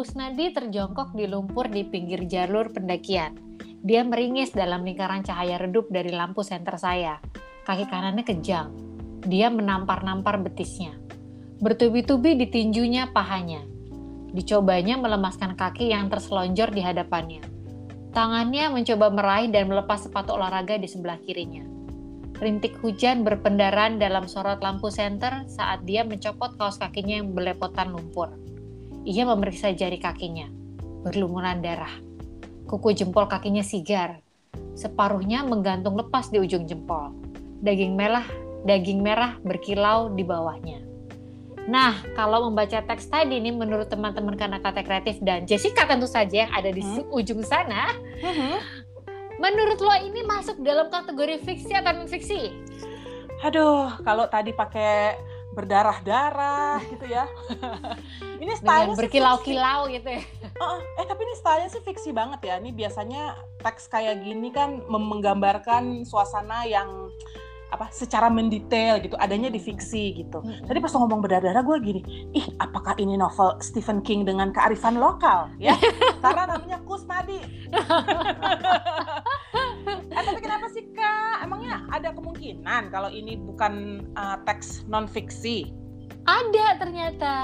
Kusnadi 0.00 0.48
terjongkok 0.56 1.12
di 1.12 1.28
lumpur 1.28 1.68
di 1.68 1.84
pinggir 1.84 2.24
jalur 2.24 2.72
pendakian. 2.72 3.36
Dia 3.84 4.00
meringis 4.00 4.48
dalam 4.48 4.80
lingkaran 4.80 5.20
cahaya 5.20 5.60
redup 5.60 5.92
dari 5.92 6.08
lampu 6.08 6.40
senter 6.40 6.80
saya. 6.80 7.20
Kaki 7.68 7.84
kanannya 7.84 8.24
kejang. 8.24 8.72
Dia 9.20 9.52
menampar-nampar 9.52 10.40
betisnya. 10.40 10.96
Bertubi-tubi 11.60 12.32
ditinjunya 12.32 13.12
pahanya. 13.12 13.60
Dicobanya 14.32 14.96
melemaskan 14.96 15.52
kaki 15.52 15.92
yang 15.92 16.08
terselonjor 16.08 16.72
di 16.72 16.80
hadapannya. 16.80 17.44
Tangannya 18.16 18.72
mencoba 18.72 19.12
meraih 19.12 19.52
dan 19.52 19.68
melepas 19.68 20.08
sepatu 20.08 20.32
olahraga 20.32 20.80
di 20.80 20.88
sebelah 20.88 21.20
kirinya. 21.20 21.68
Rintik 22.40 22.72
hujan 22.80 23.20
berpendaran 23.20 24.00
dalam 24.00 24.24
sorot 24.24 24.64
lampu 24.64 24.88
senter 24.88 25.44
saat 25.44 25.84
dia 25.84 26.08
mencopot 26.08 26.56
kaos 26.56 26.80
kakinya 26.80 27.20
yang 27.20 27.36
belepotan 27.36 27.92
lumpur. 27.92 28.32
Ia 29.08 29.24
memeriksa 29.24 29.72
jari 29.72 29.96
kakinya, 29.96 30.48
berlumuran 31.08 31.64
darah. 31.64 31.92
Kuku 32.68 32.92
jempol 32.92 33.24
kakinya 33.26 33.64
sigar, 33.64 34.20
separuhnya 34.76 35.40
menggantung 35.42 35.96
lepas 35.96 36.28
di 36.28 36.36
ujung 36.36 36.68
jempol. 36.68 37.16
Daging 37.64 37.96
merah, 37.96 38.28
daging 38.68 39.00
merah 39.00 39.40
berkilau 39.40 40.12
di 40.12 40.20
bawahnya. 40.20 40.84
Nah, 41.68 41.96
kalau 42.16 42.48
membaca 42.48 42.80
teks 42.80 43.08
tadi 43.08 43.36
nih 43.36 43.52
menurut 43.52 43.86
teman-teman 43.92 44.36
kata 44.36 44.80
Kreatif 44.82 45.20
dan 45.20 45.44
Jessica 45.44 45.84
tentu 45.84 46.08
saja 46.08 46.48
yang 46.48 46.52
ada 46.52 46.72
di 46.72 46.80
hmm? 46.80 47.12
ujung 47.12 47.44
sana, 47.44 47.94
hmm? 48.20 48.56
menurut 49.38 49.78
lo 49.80 49.94
ini 50.00 50.24
masuk 50.24 50.60
dalam 50.64 50.88
kategori 50.88 51.40
fiksi 51.44 51.72
atau 51.76 51.92
non 51.94 52.08
fiksi? 52.08 52.52
Aduh, 53.40 53.88
kalau 54.04 54.28
tadi 54.28 54.52
pakai 54.52 55.16
berdarah-darah 55.50 56.78
gitu 56.86 57.06
ya. 57.10 57.26
ini 58.42 58.52
style 58.54 58.94
berkilau-kilau 58.94 59.90
gitu 59.90 60.08
ya. 60.08 60.22
Uh, 60.60 60.78
eh 61.00 61.06
tapi 61.06 61.26
ini 61.26 61.34
stylenya 61.38 61.68
sih 61.70 61.82
fiksi 61.82 62.10
banget 62.14 62.40
ya. 62.46 62.54
Ini 62.62 62.70
biasanya 62.70 63.34
teks 63.60 63.90
kayak 63.90 64.22
gini 64.22 64.54
kan 64.54 64.82
menggambarkan 64.86 66.06
suasana 66.06 66.64
yang 66.66 67.10
apa 67.70 67.86
secara 67.94 68.26
mendetail 68.26 68.98
gitu 68.98 69.14
adanya 69.16 69.46
di 69.46 69.62
fiksi 69.62 70.18
gitu. 70.18 70.42
Hmm. 70.42 70.66
Tadi 70.66 70.78
pas 70.82 70.90
ngomong 70.90 71.22
berdarah-darah 71.22 71.62
gue 71.62 71.76
gini, 71.80 72.00
ih 72.34 72.46
apakah 72.58 72.98
ini 72.98 73.14
novel 73.14 73.56
Stephen 73.62 74.02
King 74.02 74.26
dengan 74.26 74.50
kearifan 74.50 74.98
lokal 74.98 75.54
ya? 75.62 75.78
Karena 76.24 76.50
namanya 76.50 76.82
Kusnadi. 76.82 77.38
eh 80.10 80.22
tapi 80.26 80.40
kenapa 80.42 80.66
sih 80.74 80.90
kak? 80.90 81.46
Emangnya 81.46 81.86
ada 81.94 82.10
kemungkinan 82.10 82.90
kalau 82.90 83.08
ini 83.08 83.38
bukan 83.38 84.04
uh, 84.18 84.42
teks 84.42 84.84
non 84.90 85.06
fiksi? 85.06 85.70
Ada 86.26 86.76
ternyata. 86.76 87.34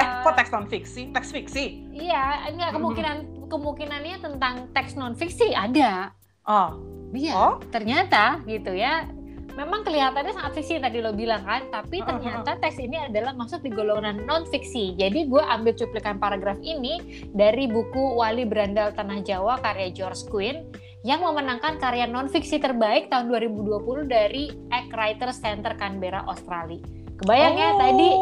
Eh 0.00 0.08
kok 0.24 0.34
teks 0.34 0.50
non 0.50 0.66
fiksi? 0.66 1.12
Teks 1.12 1.30
fiksi? 1.30 1.64
Iya, 1.92 2.48
enggak 2.48 2.72
kemungkinan 2.72 3.16
hmm. 3.20 3.46
kemungkinannya 3.52 4.16
tentang 4.24 4.72
teks 4.72 4.96
non 4.96 5.12
fiksi 5.12 5.52
ada. 5.52 6.16
Oh. 6.48 6.80
Iya, 7.14 7.34
oh? 7.38 7.54
ternyata 7.70 8.42
gitu 8.42 8.74
ya 8.74 9.06
memang 9.54 9.86
kelihatannya 9.86 10.34
sangat 10.34 10.52
fiksi 10.58 10.82
tadi 10.82 10.98
lo 10.98 11.14
bilang 11.14 11.46
kan, 11.46 11.70
tapi 11.70 12.02
ternyata 12.02 12.58
teks 12.58 12.78
ini 12.82 12.98
adalah 12.98 13.32
masuk 13.38 13.62
di 13.62 13.70
golongan 13.70 14.26
non 14.26 14.44
fiksi. 14.50 14.98
Jadi 14.98 15.30
gue 15.30 15.42
ambil 15.42 15.74
cuplikan 15.78 16.18
paragraf 16.18 16.58
ini 16.60 17.26
dari 17.30 17.70
buku 17.70 18.18
Wali 18.18 18.42
Berandal 18.44 18.90
Tanah 18.92 19.22
Jawa 19.22 19.62
karya 19.62 19.94
George 19.94 20.26
Quinn 20.26 20.66
yang 21.06 21.22
memenangkan 21.22 21.78
karya 21.78 22.10
non 22.10 22.26
fiksi 22.26 22.58
terbaik 22.58 23.08
tahun 23.08 23.30
2020 23.30 24.10
dari 24.10 24.50
Egg 24.74 24.90
Writers 24.90 25.38
Center 25.38 25.78
Canberra, 25.78 26.26
Australia. 26.26 26.82
Kebayang 27.14 27.54
ya 27.54 27.70
oh, 27.70 27.74
tadi 27.78 28.10
iya, 28.10 28.18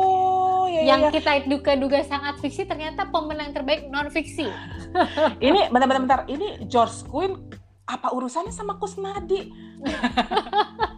iya, 0.68 0.80
yang 0.84 1.00
iya. 1.08 1.10
kita 1.16 1.48
duga-duga 1.48 2.04
sangat 2.04 2.36
fiksi 2.44 2.68
ternyata 2.68 3.08
pemenang 3.08 3.56
terbaik 3.56 3.88
non 3.88 4.12
fiksi. 4.12 4.52
ini 5.48 5.64
bentar-bentar, 5.72 6.28
ini 6.28 6.60
George 6.68 7.08
Quinn 7.08 7.40
apa 7.88 8.12
urusannya 8.12 8.52
sama 8.52 8.76
Kusnadi? 8.76 9.48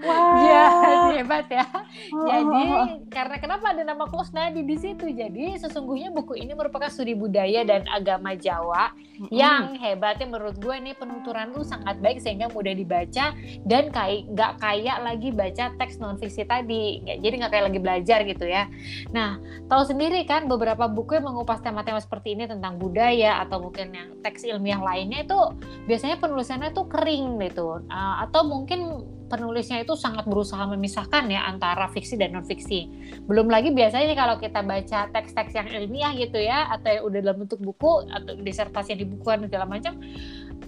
Wah, 0.00 0.40
ya, 0.40 0.64
hebat 1.20 1.46
ya. 1.52 1.68
Oh, 2.16 2.24
Jadi 2.24 2.64
karena 3.12 3.36
kenapa 3.36 3.76
ada 3.76 3.84
nama 3.84 4.08
Kusnadi 4.08 4.64
di 4.64 4.76
situ? 4.80 5.12
Jadi 5.12 5.60
sesungguhnya 5.60 6.08
buku 6.08 6.40
ini 6.40 6.56
merupakan 6.56 6.88
studi 6.88 7.12
budaya 7.12 7.60
dan 7.60 7.84
agama 7.92 8.32
Jawa 8.32 8.96
mm-hmm. 8.96 9.28
yang 9.28 9.76
hebatnya 9.76 10.32
menurut 10.32 10.56
gue 10.56 10.72
ini 10.72 10.96
penuturan 10.96 11.52
lu 11.52 11.60
sangat 11.60 12.00
baik 12.00 12.24
sehingga 12.24 12.48
mudah 12.48 12.72
dibaca 12.72 13.36
dan 13.68 13.92
kayak 13.92 14.32
nggak 14.32 14.52
kayak 14.64 14.96
lagi 15.04 15.28
baca 15.28 15.64
teks 15.76 16.00
non 16.00 16.16
fiksi 16.16 16.48
tadi. 16.48 17.04
Jadi 17.04 17.34
nggak 17.44 17.52
kayak 17.52 17.66
lagi 17.68 17.80
belajar 17.84 18.18
gitu 18.24 18.48
ya. 18.48 18.72
Nah, 19.12 19.36
tahu 19.68 19.84
sendiri 19.84 20.24
kan 20.24 20.48
beberapa 20.48 20.88
buku 20.88 21.20
yang 21.20 21.28
mengupas 21.28 21.60
tema-tema 21.60 22.00
seperti 22.00 22.32
ini 22.32 22.48
tentang 22.48 22.80
budaya 22.80 23.44
atau 23.44 23.60
mungkin 23.60 23.92
yang 23.92 24.08
teks 24.24 24.48
ilmiah 24.48 24.80
lainnya 24.80 25.28
itu 25.28 25.36
biasanya 25.84 26.16
penulisannya 26.16 26.72
tuh 26.72 26.88
kering 26.88 27.36
gitu. 27.44 27.84
Uh, 27.92 28.14
atau 28.24 28.48
mungkin 28.48 29.04
penulisnya 29.32 29.80
itu 29.80 29.96
sangat 29.96 30.28
berusaha 30.28 30.68
memisahkan 30.68 31.24
ya 31.32 31.48
antara 31.48 31.88
fiksi 31.88 32.20
dan 32.20 32.36
non 32.36 32.44
fiksi. 32.44 32.92
Belum 33.24 33.48
lagi 33.48 33.72
biasanya 33.72 34.12
kalau 34.12 34.36
kita 34.36 34.60
baca 34.60 35.08
teks-teks 35.08 35.56
yang 35.56 35.72
ilmiah 35.72 36.12
gitu 36.20 36.36
ya 36.36 36.68
atau 36.68 36.92
yang 36.92 37.04
udah 37.08 37.18
dalam 37.24 37.36
bentuk 37.48 37.64
buku 37.64 38.04
atau 38.12 38.36
disertasi 38.36 38.92
yang 38.92 39.08
dibukukan 39.08 39.48
segala 39.48 39.64
macam 39.64 39.96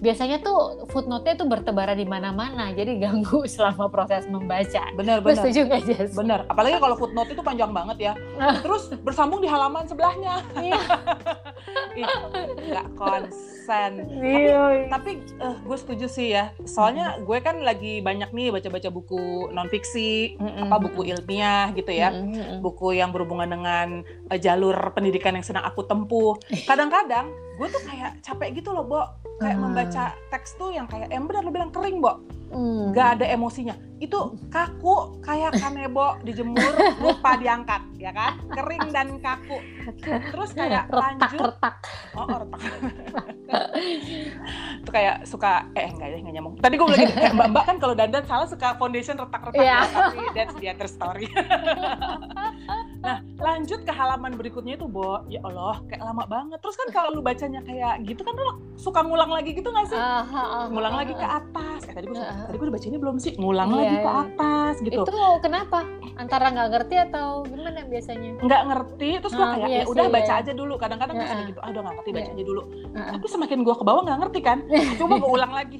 biasanya 0.03 0.43
tuh 0.43 0.87
footnote-nya 0.91 1.35
tuh 1.39 1.47
bertebaran 1.47 1.95
di 1.95 2.07
mana-mana 2.07 2.71
jadi 2.75 2.99
ganggu 2.99 3.47
selama 3.53 3.87
proses 3.87 4.27
membaca. 4.27 4.83
Benar 4.95 5.23
benar. 5.23 5.43
setuju 5.43 5.59
gak 5.67 5.81
Jess? 5.87 6.11
Benar. 6.15 6.47
Apalagi 6.51 6.77
kalau 6.79 6.95
footnote 6.99 7.31
itu 7.31 7.41
panjang 7.43 7.71
banget 7.71 7.97
ya. 8.11 8.13
Terus 8.65 8.91
bersambung 9.01 9.39
di 9.39 9.49
halaman 9.49 9.87
sebelahnya. 9.87 10.43
Iya. 10.59 10.81
Gak 12.75 12.87
konsen. 12.99 14.03
Iya. 14.19 14.91
Tapi, 14.91 15.11
tapi 15.15 15.41
uh, 15.41 15.57
gue 15.63 15.77
setuju 15.79 16.05
sih 16.11 16.35
ya. 16.35 16.51
Soalnya 16.67 17.17
gue 17.23 17.37
kan 17.39 17.63
lagi 17.63 18.03
banyak 18.03 18.35
nih 18.35 18.51
baca-baca 18.51 18.89
buku 18.91 19.49
non 19.55 19.71
fiksi, 19.71 20.35
mm 20.35 20.43
-mm. 20.43 20.63
apa 20.67 20.75
buku 20.83 21.01
ilmiah 21.07 21.71
gitu 21.71 21.91
ya. 21.95 22.11
Mm 22.11 22.35
-mm. 22.35 22.57
Buku 22.59 22.93
yang 22.93 23.15
berhubungan 23.15 23.47
dengan 23.47 24.03
uh, 24.03 24.37
jalur 24.37 24.75
pendidikan 24.91 25.39
yang 25.39 25.45
sedang 25.45 25.63
aku 25.63 25.87
tempuh. 25.87 26.35
Kadang-kadang 26.67 27.31
gue 27.55 27.67
tuh 27.71 27.81
kayak 27.87 28.19
capek 28.19 28.59
gitu 28.59 28.75
loh, 28.75 28.83
Bo. 28.83 29.24
Kayak 29.35 29.57
hmm. 29.59 29.63
membaca 29.67 30.03
teks 30.31 30.55
tuh 30.55 30.71
yang 30.71 30.87
kayak, 30.87 31.11
yang 31.11 31.27
benar 31.27 31.43
lo 31.43 31.51
bilang 31.51 31.71
kering, 31.71 31.99
Bo. 31.99 32.23
Hmm. 32.55 32.95
Gak 32.95 33.19
ada 33.19 33.25
emosinya. 33.35 33.75
Itu 33.95 34.35
kaku 34.51 35.23
kayak 35.23 35.55
kanebo 35.55 36.19
dijemur 36.27 36.75
lupa 36.99 37.39
diangkat, 37.39 37.81
ya 37.95 38.11
kan? 38.11 38.35
Kering 38.51 38.91
dan 38.91 39.07
kaku. 39.23 39.63
Terus 40.03 40.51
kayak 40.51 40.91
retak, 40.91 40.99
lanjut. 40.99 41.41
Retak. 41.47 41.75
Oh, 42.15 42.27
oh 42.27 42.37
retak. 42.43 42.61
itu 44.83 44.89
kayak 44.91 45.23
suka 45.23 45.65
eh 45.77 45.89
enggak 45.89 46.07
ya 46.11 46.17
enggak 46.19 46.33
nyambung. 46.35 46.55
Tadi 46.59 46.75
gue 46.75 46.87
bilang 46.91 47.13
kayak 47.15 47.33
Mbak 47.33 47.47
Mbak 47.55 47.63
kan 47.65 47.77
kalau 47.79 47.93
dandan 47.95 48.23
salah 48.27 48.47
suka 48.49 48.75
foundation 48.75 49.15
retak-retak 49.15 49.63
yeah. 49.63 49.87
ya, 49.87 50.11
tapi 50.11 50.19
that's 50.35 50.55
the 50.59 50.67
other 50.67 50.89
story. 50.89 51.25
nah, 53.05 53.23
lanjut 53.39 53.79
ke 53.87 53.93
halaman 53.95 54.35
berikutnya 54.35 54.75
itu, 54.75 54.85
Bo. 54.91 55.23
Ya 55.31 55.39
Allah, 55.47 55.79
kayak 55.87 56.03
lama 56.03 56.23
banget. 56.27 56.59
Terus 56.59 56.75
kan 56.75 56.87
kalau 56.91 57.09
lu 57.15 57.21
bacanya 57.23 57.63
kayak 57.63 58.03
gitu 58.03 58.21
kan 58.21 58.35
lu 58.35 58.59
suka 58.75 59.01
ngulang 59.01 59.31
lagi 59.31 59.55
gitu 59.55 59.71
gak 59.71 59.87
sih? 59.87 59.97
Uh, 59.97 60.21
uh, 60.25 60.37
uh, 60.37 60.63
ngulang 60.69 60.93
uh, 60.93 60.99
lagi 61.01 61.13
ke 61.15 61.25
atas. 61.25 61.79
Eh 61.87 61.93
tadi 61.95 62.05
gue 62.11 62.17
uh, 62.19 62.45
tadi 62.49 62.55
gue 62.59 62.65
udah 62.67 62.75
baca 62.75 62.87
ini 62.87 62.97
belum 62.99 63.15
sih? 63.21 63.33
Ngulang 63.39 63.69
yeah, 63.77 63.84
lagi 63.85 63.99
ke 64.01 64.11
iya. 64.11 64.23
atas 64.25 64.73
gitu. 64.81 65.01
Itu 65.05 65.19
kenapa? 65.39 65.79
Antara 66.15 66.45
nggak 66.51 66.69
ngerti 66.73 66.95
atau 67.11 67.43
gimana 67.45 67.85
biasanya? 67.85 68.31
Nggak 68.41 68.61
ngerti, 68.71 69.09
terus 69.21 69.33
gue 69.35 69.47
kayak 69.47 69.69
ya 69.69 69.83
udah 69.85 70.05
baca 70.09 70.33
aja 70.41 70.51
dulu. 70.51 70.73
Kadang-kadang 70.81 71.15
gue 71.15 71.27
suka 71.27 71.43
gitu, 71.45 71.59
ah 71.61 71.69
udah 71.69 71.81
nggak 71.81 71.95
ngerti 72.01 72.11
baca 72.11 72.29
aja 72.33 72.43
dulu. 72.43 72.61
Tapi 72.93 73.25
semakin 73.29 73.59
gue 73.61 73.75
ke 73.75 73.83
bawah 73.85 74.01
nggak 74.05 74.19
ngerti 74.25 74.39
kan? 74.41 74.57
Coba 74.99 75.13
gue 75.21 75.31
ulang 75.31 75.53
lagi. 75.53 75.79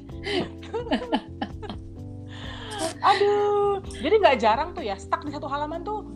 Aduh, 3.05 3.81
jadi 4.01 4.15
nggak 4.17 4.37
jarang 4.41 4.69
tuh 4.73 4.81
ya 4.81 4.97
stuck 4.97 5.21
di 5.21 5.31
satu 5.31 5.45
halaman 5.45 5.85
tuh 5.85 6.15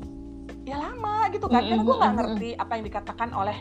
ya 0.70 0.78
lama 0.78 1.30
gitu 1.34 1.50
kan 1.50 1.66
karena 1.66 1.82
gue 1.82 1.96
nggak 1.98 2.14
ngerti 2.14 2.50
apa 2.54 2.72
yang 2.78 2.86
dikatakan 2.86 3.30
oleh 3.34 3.58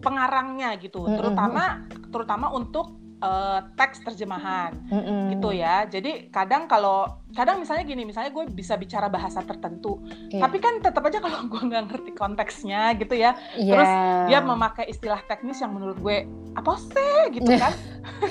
pengarangnya 0.00 0.78
gitu 0.80 1.04
terutama 1.04 1.84
terutama 2.08 2.46
untuk 2.54 2.97
uh, 3.22 3.60
teks 3.74 4.02
terjemahan 4.02 4.74
mm-hmm. 4.88 5.20
gitu 5.36 5.50
ya. 5.54 5.86
Jadi 5.86 6.30
kadang 6.30 6.70
kalau 6.70 7.18
kadang 7.34 7.60
misalnya 7.60 7.84
gini, 7.84 8.08
misalnya 8.08 8.32
gue 8.32 8.48
bisa 8.50 8.74
bicara 8.80 9.06
bahasa 9.12 9.44
tertentu, 9.44 10.00
yeah. 10.32 10.42
tapi 10.42 10.58
kan 10.62 10.80
tetap 10.80 11.04
aja 11.04 11.20
kalau 11.20 11.44
gue 11.44 11.60
nggak 11.60 11.84
ngerti 11.92 12.10
konteksnya 12.16 12.96
gitu 12.96 13.14
ya, 13.14 13.36
yeah. 13.54 13.72
terus 13.76 13.92
dia 14.32 14.38
memakai 14.40 14.88
istilah 14.88 15.20
teknis 15.28 15.60
yang 15.60 15.76
menurut 15.76 15.98
gue 16.00 16.24
apa 16.56 16.72
sih 16.80 17.36
gitu 17.36 17.50
kan? 17.60 17.74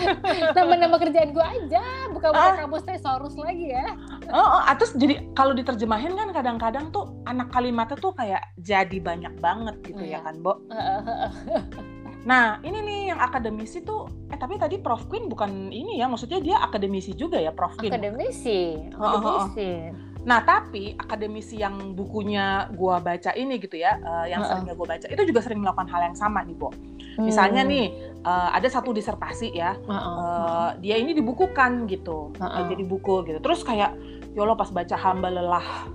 Nama-nama 0.58 0.98
kerjaan 0.98 1.30
gue 1.32 1.46
aja, 1.46 2.10
bukan 2.10 2.34
bukan 2.34 2.54
ah. 2.58 2.58
kamus 2.66 2.84
tesaurus 2.84 3.38
lagi 3.38 3.70
ya. 3.72 3.86
Oh, 4.34 4.60
oh, 4.60 4.62
terus 4.76 4.98
jadi 4.98 5.30
kalau 5.38 5.54
diterjemahin 5.54 6.18
kan 6.18 6.34
kadang-kadang 6.34 6.90
tuh 6.90 7.22
anak 7.30 7.54
kalimatnya 7.54 7.96
tuh 8.02 8.12
kayak 8.18 8.44
jadi 8.58 8.98
banyak 8.98 9.38
banget 9.38 9.76
gitu 9.86 10.04
yeah. 10.04 10.20
ya 10.20 10.26
kan, 10.26 10.36
Bo? 10.42 10.58
Nah, 12.28 12.60
ini 12.60 12.84
nih 12.84 13.00
yang 13.16 13.24
akademisi 13.24 13.80
tuh, 13.88 14.12
eh 14.38 14.40
tapi 14.46 14.62
tadi 14.62 14.78
Prof 14.78 15.10
Queen 15.10 15.26
bukan 15.26 15.74
ini 15.74 15.98
ya, 15.98 16.06
maksudnya 16.06 16.38
dia 16.38 16.62
akademisi 16.62 17.18
juga 17.18 17.42
ya, 17.42 17.50
Prof 17.50 17.74
Queen. 17.74 17.90
Akademisi, 17.90 18.78
akademisi. 18.94 19.02
Oh, 19.02 19.10
oh, 19.18 19.50
oh. 19.50 20.06
Nah, 20.28 20.46
tapi 20.46 20.94
akademisi 20.94 21.58
yang 21.58 21.98
bukunya 21.98 22.70
gua 22.78 23.02
baca 23.02 23.34
ini 23.34 23.58
gitu 23.58 23.82
ya, 23.82 23.98
uh, 23.98 24.30
yang 24.30 24.46
uh 24.46 24.54
-uh. 24.54 24.62
seringnya 24.62 24.78
gua 24.78 24.88
baca, 24.94 25.10
itu 25.10 25.24
juga 25.26 25.42
sering 25.42 25.66
melakukan 25.66 25.90
hal 25.90 26.14
yang 26.14 26.18
sama 26.20 26.46
nih, 26.46 26.54
Bo. 26.54 26.70
Misalnya 27.18 27.66
hmm. 27.66 27.72
nih, 27.74 27.86
uh, 28.30 28.54
ada 28.54 28.70
satu 28.70 28.94
disertasi 28.94 29.58
ya, 29.58 29.74
uh 29.74 29.90
-uh. 29.90 29.98
Uh, 29.98 30.70
dia 30.86 31.02
ini 31.02 31.18
dibukukan 31.18 31.90
gitu, 31.90 32.30
uh 32.38 32.46
-uh. 32.46 32.70
jadi 32.70 32.84
buku 32.86 33.26
gitu. 33.26 33.42
Terus 33.42 33.66
kayak, 33.66 33.98
ya 34.38 34.40
Allah 34.46 34.54
pas 34.54 34.70
baca 34.70 34.94
hamba 35.02 35.34
lelah, 35.34 35.90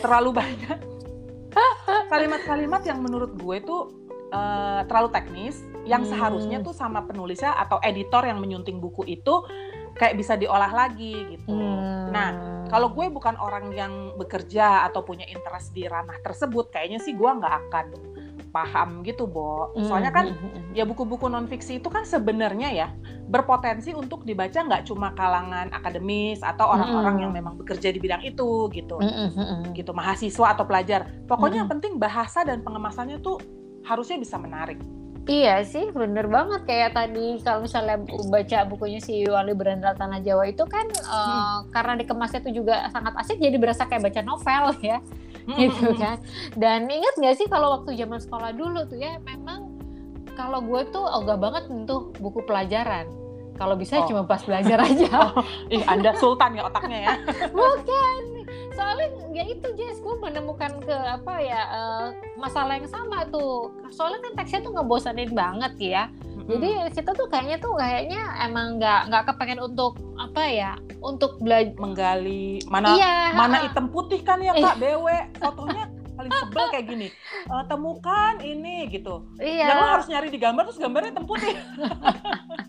terlalu 0.00 0.32
banyak 0.40 0.92
kalimat-kalimat 2.12 2.82
yang 2.84 3.00
menurut 3.00 3.32
gue 3.40 3.56
tuh 3.64 4.01
uh, 4.32 4.82
terlalu 4.88 5.12
teknis 5.12 5.62
yang 5.84 6.02
hmm. 6.02 6.10
seharusnya 6.10 6.58
tuh 6.64 6.74
sama 6.74 7.04
penulisnya 7.04 7.54
atau 7.58 7.78
editor 7.84 8.24
yang 8.26 8.40
menyunting 8.40 8.80
buku 8.80 9.06
itu 9.06 9.44
kayak 9.92 10.16
bisa 10.16 10.34
diolah 10.40 10.72
lagi 10.72 11.36
gitu. 11.36 11.52
Hmm. 11.52 12.08
Nah, 12.10 12.28
kalau 12.72 12.88
gue 12.92 13.04
bukan 13.12 13.36
orang 13.36 13.68
yang 13.76 14.16
bekerja 14.16 14.88
atau 14.88 15.04
punya 15.04 15.28
interest 15.28 15.76
di 15.76 15.84
ranah 15.84 16.16
tersebut, 16.24 16.72
kayaknya 16.72 16.98
sih 17.04 17.12
gue 17.12 17.28
nggak 17.28 17.54
akan 17.68 17.86
paham 18.52 19.00
gitu, 19.04 19.24
Bo. 19.28 19.72
Soalnya 19.80 20.12
kan 20.12 20.32
hmm, 20.32 20.40
hmm, 20.40 20.52
hmm. 20.52 20.72
ya 20.76 20.84
buku-buku 20.84 21.28
non 21.28 21.48
fiksi 21.48 21.80
itu 21.80 21.88
kan 21.88 22.04
sebenarnya 22.04 22.68
ya 22.72 22.88
berpotensi 23.32 23.96
untuk 23.96 24.28
dibaca 24.28 24.60
nggak 24.60 24.84
cuma 24.92 25.16
kalangan 25.16 25.72
akademis 25.72 26.44
atau 26.44 26.68
orang-orang 26.68 27.24
yang 27.28 27.32
memang 27.32 27.56
bekerja 27.56 27.88
di 27.88 28.00
bidang 28.00 28.20
itu 28.24 28.68
gitu. 28.72 29.00
Gitu 29.72 29.90
mahasiswa 29.92 30.52
atau 30.52 30.64
pelajar. 30.68 31.08
Pokoknya 31.24 31.64
yang 31.64 31.70
penting 31.72 31.96
bahasa 31.96 32.44
dan 32.44 32.60
pengemasannya 32.60 33.20
tuh 33.24 33.40
harusnya 33.86 34.18
bisa 34.18 34.36
menarik. 34.38 34.78
Iya 35.22 35.62
sih, 35.62 35.94
bener 35.94 36.26
banget 36.26 36.66
kayak 36.66 36.98
tadi 36.98 37.38
kalau 37.46 37.62
misalnya 37.62 38.02
baca 38.26 38.58
bukunya 38.66 38.98
si 38.98 39.22
Wali 39.22 39.54
Berandal 39.54 39.94
Tanah 39.94 40.18
Jawa 40.18 40.50
itu 40.50 40.66
kan 40.66 40.82
hmm. 40.90 41.06
uh, 41.06 41.58
karena 41.70 41.94
dikemasnya 42.02 42.42
itu 42.42 42.58
juga 42.58 42.90
sangat 42.90 43.14
asik 43.22 43.38
jadi 43.38 43.54
berasa 43.54 43.86
kayak 43.86 44.02
baca 44.10 44.20
novel 44.26 44.74
ya 44.90 44.98
hmm. 45.46 45.58
gitu 45.62 45.94
kan 45.94 46.18
dan 46.58 46.90
ingat 46.90 47.14
nggak 47.14 47.38
sih 47.38 47.46
kalau 47.46 47.78
waktu 47.78 47.94
zaman 47.94 48.18
sekolah 48.18 48.50
dulu 48.50 48.82
tuh 48.90 48.98
ya 48.98 49.22
memang 49.22 49.70
kalau 50.34 50.58
gue 50.58 50.90
tuh 50.90 51.06
ogah 51.06 51.38
banget 51.38 51.70
untuk 51.70 52.18
buku 52.18 52.42
pelajaran 52.42 53.06
kalau 53.62 53.78
bisa 53.78 54.00
oh. 54.02 54.08
cuma 54.08 54.26
pas 54.26 54.42
belajar 54.42 54.80
aja. 54.80 55.06
Oh, 55.22 55.44
ih, 55.70 55.84
Anda 55.86 56.16
sultan 56.18 56.58
ya 56.58 56.66
otaknya 56.66 56.98
ya. 56.98 57.14
Bukan. 57.54 58.41
Soalnya 58.72 59.08
ya 59.32 59.44
itu 59.48 59.68
Jess, 59.76 60.00
gue 60.00 60.14
menemukan 60.20 60.80
ke 60.80 60.96
apa 60.96 61.34
ya 61.40 61.60
uh, 61.68 62.06
masalah 62.40 62.76
yang 62.76 62.88
sama 62.88 63.28
tuh. 63.28 63.72
Soalnya 63.92 64.20
kan 64.24 64.32
teksnya 64.42 64.60
tuh 64.64 64.72
ngebosanin 64.76 65.32
banget 65.32 65.74
ya. 65.78 66.04
Jadi 66.42 66.70
kita 66.90 67.14
tuh 67.14 67.30
kayaknya 67.30 67.56
tuh 67.62 67.78
kayaknya 67.78 68.22
emang 68.42 68.82
nggak 68.82 69.08
nggak 69.08 69.22
kepengen 69.30 69.62
untuk 69.62 69.94
apa 70.18 70.42
ya 70.42 70.72
untuk 70.98 71.38
belajar 71.38 71.74
menggali 71.78 72.58
mana 72.66 72.98
iya, 72.98 73.30
mana 73.34 73.62
hitam 73.62 73.86
putih 73.86 74.18
kan 74.26 74.42
ya 74.42 74.50
kak? 74.54 74.74
BW 74.82 75.06
fotonya 75.38 75.86
paling 76.18 76.32
sebel 76.34 76.66
kayak 76.74 76.86
gini. 76.90 77.08
E, 77.46 77.54
temukan 77.70 78.34
ini 78.42 78.90
gitu. 78.90 79.26
Iya. 79.38 79.70
ya 79.70 79.74
lo 79.78 79.86
harus 79.98 80.06
nyari 80.10 80.28
di 80.34 80.38
gambar 80.42 80.62
terus 80.66 80.78
gambarnya 80.82 81.10
hitam 81.14 81.26
putih 81.26 81.54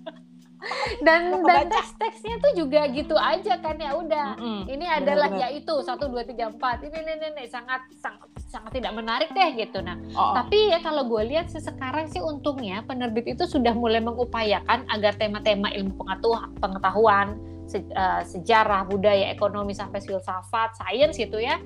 dan 1.08 1.44
dan 1.44 1.68
teks-teksnya 1.70 2.36
tuh 2.40 2.52
juga 2.56 2.88
gitu 2.92 3.16
aja 3.16 3.60
kan 3.60 3.76
ya 3.78 3.96
udah. 3.98 4.40
Mm 4.40 4.44
-hmm. 4.44 4.62
ini 4.74 4.86
adalah 4.88 5.28
bener, 5.32 5.40
bener. 5.40 5.54
yaitu 5.56 5.74
satu 5.84 6.10
dua 6.10 6.24
tiga 6.24 6.50
empat. 6.50 6.84
Ini 6.84 6.98
ini 6.98 7.14
ini 7.34 7.44
sangat 7.48 7.88
sangat 8.00 8.30
sangat 8.48 8.72
tidak 8.76 8.94
menarik 8.96 9.30
deh 9.32 9.50
gitu. 9.58 9.84
Nah 9.84 10.00
oh. 10.16 10.34
tapi 10.36 10.72
ya 10.72 10.80
kalau 10.80 11.06
gue 11.08 11.24
lihat 11.28 11.52
sih 11.52 11.62
sekarang 11.62 12.08
sih 12.10 12.24
untungnya 12.24 12.84
penerbit 12.88 13.26
itu 13.28 13.44
sudah 13.46 13.76
mulai 13.76 14.00
mengupayakan 14.00 14.88
agar 14.90 15.14
tema-tema 15.20 15.72
ilmu 15.74 16.00
pengetahuan 16.60 17.40
se, 17.68 17.80
uh, 17.96 18.22
sejarah 18.24 18.88
budaya 18.88 19.32
ekonomi 19.32 19.72
sampai 19.74 20.04
filsafat 20.04 20.76
sains 20.78 21.16
gitu 21.16 21.40
ya 21.40 21.60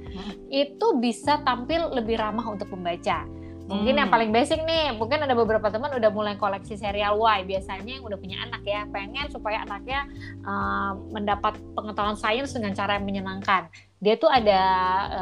itu 0.49 0.87
bisa 1.01 1.41
tampil 1.43 1.89
lebih 1.93 2.21
ramah 2.21 2.45
untuk 2.47 2.69
pembaca 2.69 3.25
Mungkin 3.67 3.99
hmm. 3.99 4.01
yang 4.01 4.09
paling 4.09 4.31
basic 4.31 4.63
nih, 4.63 4.95
mungkin 4.95 5.27
ada 5.27 5.35
beberapa 5.35 5.67
teman 5.67 5.91
udah 5.91 6.07
mulai 6.15 6.39
koleksi 6.39 6.79
serial 6.79 7.19
Y. 7.19 7.43
Biasanya 7.43 7.99
yang 7.99 8.05
udah 8.07 8.15
punya 8.15 8.39
anak 8.47 8.63
ya, 8.63 8.87
pengen 8.87 9.27
supaya 9.27 9.67
anaknya 9.67 10.07
uh, 10.47 10.95
mendapat 11.11 11.59
pengetahuan 11.75 12.15
sains 12.15 12.55
dengan 12.55 12.71
cara 12.71 12.95
yang 12.95 13.03
menyenangkan. 13.03 13.67
Dia 13.99 14.15
tuh 14.15 14.31
ada 14.31 14.61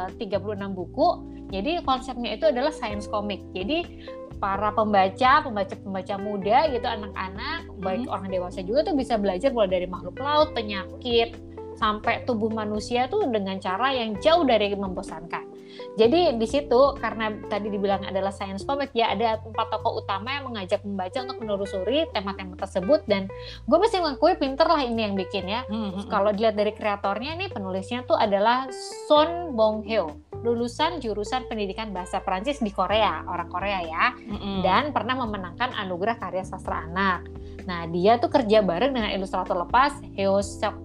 uh, 0.06 0.08
36 0.14 0.78
buku. 0.78 1.08
Jadi 1.50 1.82
konsepnya 1.82 2.38
itu 2.38 2.46
adalah 2.46 2.70
science 2.70 3.10
comic. 3.10 3.42
Jadi 3.50 4.06
para 4.38 4.70
pembaca, 4.70 5.42
pembaca-pembaca 5.42 6.14
muda 6.14 6.70
gitu, 6.70 6.86
anak-anak, 6.86 7.66
hmm. 7.66 7.82
baik 7.82 8.06
orang 8.06 8.30
dewasa 8.30 8.62
juga 8.62 8.86
tuh 8.86 8.94
bisa 8.94 9.18
belajar 9.18 9.50
mulai 9.50 9.70
dari 9.74 9.86
makhluk 9.90 10.22
laut, 10.22 10.54
penyakit, 10.54 11.34
sampai 11.76 12.24
tubuh 12.24 12.48
manusia 12.48 13.10
tuh 13.10 13.26
dengan 13.28 13.60
cara 13.60 13.92
yang 13.92 14.16
jauh 14.22 14.46
dari 14.46 14.72
membosankan. 14.72 15.55
Jadi 15.96 16.36
di 16.36 16.46
situ 16.48 16.96
karena 17.00 17.32
tadi 17.48 17.72
dibilang 17.72 18.04
adalah 18.04 18.30
science 18.30 18.64
comic 18.64 18.92
ya 18.92 19.12
ada 19.12 19.40
empat 19.40 19.66
tokoh 19.72 20.04
utama 20.04 20.36
yang 20.36 20.48
mengajak 20.52 20.84
membaca 20.84 21.18
untuk 21.24 21.38
menelusuri 21.42 22.08
tema-tema 22.12 22.54
tersebut 22.60 23.04
dan 23.08 23.28
gue 23.64 23.78
mesti 23.80 23.98
mengakui 24.00 24.36
pinter 24.36 24.68
lah 24.68 24.82
ini 24.84 25.00
yang 25.08 25.14
bikin 25.16 25.44
ya. 25.48 25.62
Hmm, 25.66 25.90
hmm, 25.90 25.90
hmm. 26.04 26.08
Kalau 26.12 26.30
dilihat 26.32 26.56
dari 26.56 26.72
kreatornya 26.76 27.38
nih 27.38 27.48
penulisnya 27.52 28.04
tuh 28.04 28.16
adalah 28.16 28.68
Son 29.08 29.56
Bong 29.56 29.84
Hyo 29.88 30.26
lulusan 30.46 31.02
jurusan 31.02 31.50
pendidikan 31.50 31.90
bahasa 31.90 32.22
Perancis 32.22 32.62
di 32.62 32.70
Korea, 32.70 33.26
orang 33.26 33.50
Korea 33.50 33.82
ya, 33.82 34.14
mm-hmm. 34.14 34.62
dan 34.62 34.94
pernah 34.94 35.18
memenangkan 35.18 35.74
anugerah 35.74 36.22
karya 36.22 36.46
sastra 36.46 36.86
anak. 36.86 37.26
Nah, 37.66 37.90
dia 37.90 38.22
tuh 38.22 38.30
kerja 38.30 38.62
bareng 38.62 38.94
dengan 38.94 39.10
ilustrator 39.10 39.58
lepas 39.66 39.98
Heo 40.14 40.38
Seok 40.38 40.76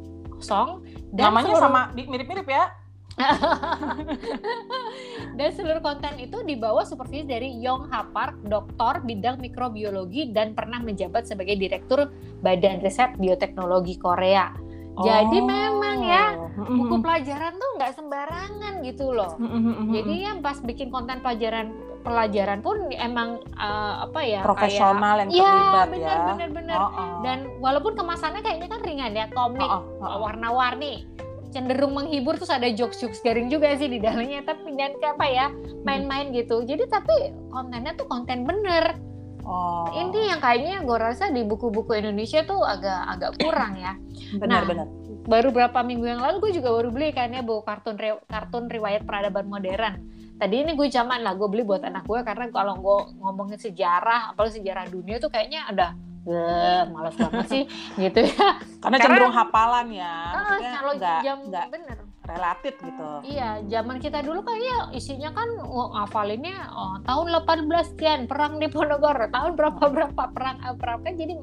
Song 0.42 0.82
dan 1.14 1.30
namanya 1.30 1.54
seluruh... 1.54 1.64
sama 1.70 1.82
mirip-mirip 1.94 2.50
ya 2.50 2.81
dan 5.38 5.50
seluruh 5.52 5.84
konten 5.84 6.16
itu 6.20 6.40
dibawa 6.48 6.88
supervisi 6.88 7.28
dari 7.28 7.60
Yong 7.60 7.92
Ha 7.92 8.08
Park, 8.12 8.40
doktor 8.48 9.04
bidang 9.04 9.44
mikrobiologi 9.44 10.32
dan 10.32 10.56
pernah 10.56 10.80
menjabat 10.80 11.28
sebagai 11.28 11.60
direktur 11.60 12.08
Badan 12.40 12.80
Riset 12.80 13.20
Bioteknologi 13.20 14.00
Korea. 14.00 14.56
Oh. 15.00 15.08
Jadi 15.08 15.40
memang 15.40 15.98
ya 16.04 16.36
buku 16.56 17.00
pelajaran 17.00 17.56
tuh 17.56 17.70
nggak 17.80 17.92
sembarangan 17.96 18.74
gitu 18.84 19.16
loh. 19.16 19.40
Jadi 19.88 20.28
yang 20.28 20.44
pas 20.44 20.60
bikin 20.60 20.92
konten 20.92 21.24
pelajaran 21.24 21.72
pelajaran 22.02 22.66
pun 22.66 22.90
emang 22.98 23.38
uh, 23.62 24.10
apa 24.10 24.26
ya 24.26 24.42
profesional 24.42 25.22
kayak, 25.22 25.32
yang 25.32 25.38
terlibat 25.38 25.88
ya. 25.94 25.94
Bener, 25.94 26.20
bener, 26.26 26.50
bener. 26.50 26.78
Oh, 26.82 26.90
oh. 26.90 27.10
Dan 27.22 27.46
walaupun 27.62 27.94
kemasannya 27.94 28.42
kayaknya 28.42 28.68
kan 28.74 28.82
ringan 28.82 29.14
ya 29.14 29.30
komik 29.32 29.70
oh, 29.70 29.86
oh, 30.02 30.04
oh. 30.04 30.18
warna-warni 30.26 31.06
cenderung 31.52 31.94
menghibur 31.94 32.40
terus 32.40 32.50
ada 32.50 32.68
jokes-jokes 32.72 33.20
garing 33.22 33.52
juga 33.52 33.76
sih 33.76 33.92
di 33.92 34.00
dalamnya 34.00 34.42
tapi 34.48 34.72
dan 34.80 34.96
kayak 34.98 35.20
apa 35.20 35.26
ya 35.28 35.48
main-main 35.84 36.32
gitu 36.32 36.64
jadi 36.64 36.88
tapi 36.88 37.36
kontennya 37.52 37.94
tuh 37.94 38.08
konten 38.08 38.48
bener 38.48 38.96
Oh. 39.42 39.90
Ini 39.90 40.38
yang 40.38 40.40
kayaknya 40.42 40.86
gue 40.86 40.98
rasa 41.02 41.34
di 41.34 41.42
buku-buku 41.42 41.98
Indonesia 41.98 42.46
tuh 42.46 42.62
agak 42.62 43.00
agak 43.18 43.32
kurang 43.42 43.74
ya. 43.74 43.98
Benar, 44.38 44.48
nah, 44.48 44.62
benar. 44.70 44.88
Baru 45.26 45.50
berapa 45.50 45.82
minggu 45.82 46.06
yang 46.06 46.22
lalu 46.22 46.50
gue 46.50 46.62
juga 46.62 46.70
baru 46.70 46.90
beli 46.94 47.10
kan 47.10 47.34
ya 47.34 47.42
buku 47.42 47.66
kartun 47.66 47.98
kartun 48.30 48.70
riwayat 48.70 49.02
peradaban 49.06 49.50
modern. 49.50 49.98
Tadi 50.38 50.56
ini 50.62 50.74
gue 50.74 50.90
zaman 50.90 51.26
lah 51.26 51.38
gue 51.38 51.50
beli 51.50 51.66
buat 51.66 51.82
anak 51.82 52.06
gue 52.06 52.22
karena 52.22 52.50
kalau 52.54 52.78
gue 52.78 52.98
ngomongin 53.22 53.58
sejarah 53.58 54.34
apalagi 54.34 54.62
sejarah 54.62 54.90
dunia 54.90 55.18
tuh 55.18 55.30
kayaknya 55.30 55.70
ada 55.70 55.94
Bleh, 56.22 56.86
males 56.94 57.18
banget 57.18 57.46
sih 57.50 57.64
gitu 57.98 58.20
ya. 58.22 58.62
Karena, 58.78 58.98
cenderung 59.02 59.34
hafalan 59.34 59.90
ya. 59.90 60.16
Uh, 60.38 60.58
kalau 60.62 60.94
enggak, 60.94 61.20
jam 61.26 61.40
bener. 61.50 61.98
Relatif 62.22 62.78
gitu. 62.78 63.10
Iya, 63.26 63.66
zaman 63.66 63.98
kita 63.98 64.22
dulu 64.22 64.46
kayak 64.46 64.94
isinya 64.94 65.34
kan 65.34 65.50
oh, 65.66 65.90
ngafalinnya 65.98 66.70
oh, 66.70 67.02
tahun 67.02 67.34
18 67.34 67.66
sekian 67.98 68.30
perang 68.30 68.62
di 68.62 68.70
Ponorogo, 68.70 69.10
tahun 69.10 69.58
berapa 69.58 69.82
berapa 69.90 70.24
perang 70.30 70.62
eh, 70.62 70.78
berapa 70.78 71.02
jadi 71.02 71.34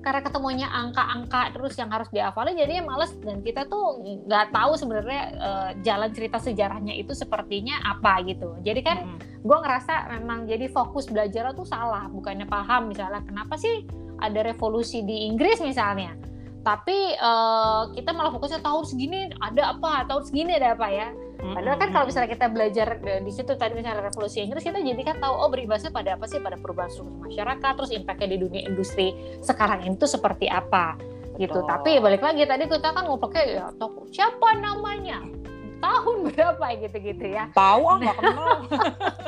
karena 0.00 0.20
ketemunya 0.24 0.70
angka-angka 0.70 1.52
terus 1.52 1.76
yang 1.76 1.92
harus 1.92 2.08
dihafalin 2.08 2.56
jadinya 2.56 2.94
males 2.94 3.12
dan 3.20 3.44
kita 3.44 3.68
tuh 3.68 4.00
nggak 4.00 4.48
tahu 4.48 4.72
sebenarnya 4.78 5.22
uh, 5.36 5.70
jalan 5.84 6.08
cerita 6.14 6.40
sejarahnya 6.40 6.94
itu 6.96 7.12
sepertinya 7.12 7.82
apa 7.84 8.22
gitu. 8.24 8.54
Jadi 8.62 8.80
kan 8.86 8.98
-hmm. 9.04 9.44
gue 9.44 9.58
ngerasa 9.60 10.14
memang 10.14 10.48
jadi 10.48 10.70
fokus 10.70 11.10
belajar 11.10 11.52
tuh 11.52 11.66
salah, 11.66 12.06
bukannya 12.08 12.46
paham 12.48 12.94
misalnya 12.94 13.20
kenapa 13.26 13.58
sih 13.58 13.84
ada 14.20 14.40
revolusi 14.44 15.02
di 15.02 15.26
Inggris 15.26 15.58
misalnya. 15.60 16.14
Tapi 16.60 17.16
uh, 17.16 17.88
kita 17.96 18.12
malah 18.12 18.30
fokusnya 18.36 18.60
tahun 18.60 18.84
segini 18.84 19.32
ada 19.40 19.72
apa? 19.72 20.04
Tahun 20.04 20.22
segini 20.28 20.60
ada 20.60 20.76
apa 20.76 20.88
ya? 20.92 21.08
Padahal 21.40 21.80
kan 21.80 21.88
kalau 21.88 22.04
misalnya 22.04 22.36
kita 22.36 22.52
belajar 22.52 23.00
di 23.00 23.32
situ 23.32 23.56
tadi 23.56 23.72
misalnya 23.72 24.04
revolusi 24.04 24.44
Inggris 24.44 24.60
kita 24.60 24.76
jadi 24.76 25.00
kan 25.00 25.24
tahu 25.24 25.32
oh 25.40 25.48
berimbasnya 25.48 25.88
pada 25.88 26.20
apa 26.20 26.28
sih? 26.28 26.36
Pada 26.36 26.60
perubahan 26.60 26.92
struktur 26.92 27.16
masyarakat 27.32 27.72
terus 27.80 27.90
impactnya 27.96 28.36
di 28.36 28.38
dunia 28.44 28.62
industri 28.68 29.16
sekarang 29.40 29.88
itu 29.88 30.04
seperti 30.04 30.52
apa? 30.52 31.00
Gitu. 31.40 31.56
Tapi 31.64 31.96
balik 31.96 32.20
lagi 32.20 32.44
tadi 32.44 32.68
kita 32.68 32.92
kan 32.92 33.08
ngobrolnya 33.08 33.44
ya 33.48 33.66
toko 33.80 34.04
siapa 34.12 34.60
namanya 34.60 35.39
tahun 35.80 36.16
berapa 36.30 36.66
gitu-gitu 36.78 37.24
ya. 37.26 37.48
Tahu 37.56 37.82
ah 37.88 37.96
nggak 37.98 38.16
kenal. 38.20 38.54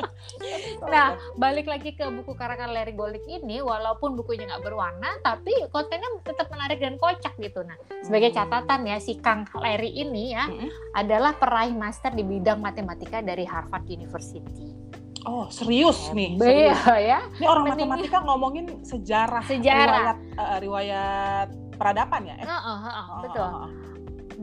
nah, 0.93 1.07
balik 1.35 1.67
lagi 1.67 1.91
ke 1.97 2.05
buku 2.07 2.37
karangan 2.37 2.71
Larry 2.71 2.95
Golik 2.95 3.25
ini, 3.27 3.59
walaupun 3.59 4.15
bukunya 4.15 4.47
nggak 4.47 4.63
berwarna, 4.63 5.19
tapi 5.25 5.51
kontennya 5.73 6.07
tetap 6.23 6.47
menarik 6.53 6.79
dan 6.79 6.95
kocak 7.01 7.33
gitu. 7.41 7.65
Nah, 7.65 7.75
sebagai 8.05 8.31
hmm. 8.31 8.37
catatan 8.37 8.81
ya, 8.87 8.97
si 9.01 9.19
Kang 9.19 9.49
Larry 9.57 9.91
ini 9.91 10.31
ya 10.31 10.47
hmm. 10.47 10.95
adalah 10.95 11.35
peraih 11.35 11.73
master 11.73 12.13
di 12.13 12.23
bidang 12.23 12.61
matematika 12.61 13.19
dari 13.19 13.43
Harvard 13.43 13.89
University. 13.89 14.93
Oh 15.23 15.47
serius 15.47 16.11
nih? 16.11 16.35
Iya 16.35 16.75
ya. 17.15 17.19
Ini 17.39 17.47
orang 17.47 17.63
Mending... 17.71 17.87
matematika 17.87 18.17
ngomongin 18.27 18.65
sejarah, 18.83 19.43
sejarah, 19.47 19.87
riwayat, 20.03 20.17
uh, 20.35 20.57
riwayat 20.59 21.47
peradaban 21.79 22.21
ya? 22.27 22.35
Eh? 22.43 22.47
Uh, 22.47 22.51
uh, 22.51 22.79
uh, 22.83 22.91
uh, 22.91 23.05
betul. 23.23 23.47
Uh, 23.47 23.55
uh, 23.55 23.67
uh 23.71 23.92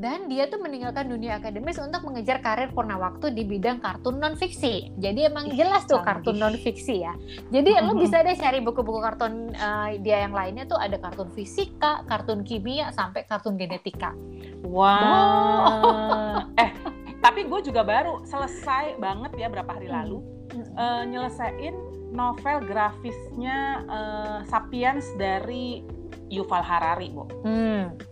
dan 0.01 0.33
dia 0.33 0.49
tuh 0.49 0.57
meninggalkan 0.65 1.13
dunia 1.13 1.37
akademis 1.37 1.77
untuk 1.77 2.01
mengejar 2.09 2.41
karir 2.41 2.73
purna 2.73 2.97
waktu 2.97 3.37
di 3.37 3.45
bidang 3.45 3.85
kartun 3.85 4.17
non 4.17 4.33
fiksi. 4.33 4.97
Jadi 4.97 5.29
emang 5.29 5.53
jelas 5.53 5.85
tuh 5.85 6.01
kartun 6.01 6.41
non 6.41 6.57
fiksi 6.57 7.05
ya. 7.05 7.13
Jadi 7.53 7.77
lo 7.85 7.93
bisa 8.01 8.25
deh 8.25 8.33
cari 8.33 8.65
buku-buku 8.65 8.97
kartun 8.97 9.53
uh, 9.53 9.93
dia 10.01 10.25
yang 10.25 10.33
lainnya 10.33 10.65
tuh 10.65 10.81
ada 10.81 10.97
kartun 10.97 11.29
fisika, 11.37 12.01
kartun 12.09 12.41
kimia 12.41 12.89
sampai 12.97 13.29
kartun 13.29 13.61
genetika. 13.61 14.17
Wow. 14.65 15.05
Oh. 15.85 16.37
eh, 16.65 16.73
tapi 17.21 17.45
gue 17.45 17.61
juga 17.61 17.85
baru 17.85 18.25
selesai 18.25 18.97
banget 18.97 19.37
ya 19.37 19.53
berapa 19.53 19.69
hari 19.69 19.93
lalu 19.93 20.25
uh, 20.81 21.05
nyelesain 21.05 21.77
novel 22.09 22.65
grafisnya 22.65 23.85
uh, 23.85 24.39
Sapiens 24.49 25.05
dari 25.21 25.85
Yuval 26.33 26.65
Harari, 26.65 27.13
Bu. 27.13 27.29
Hmm 27.45 28.10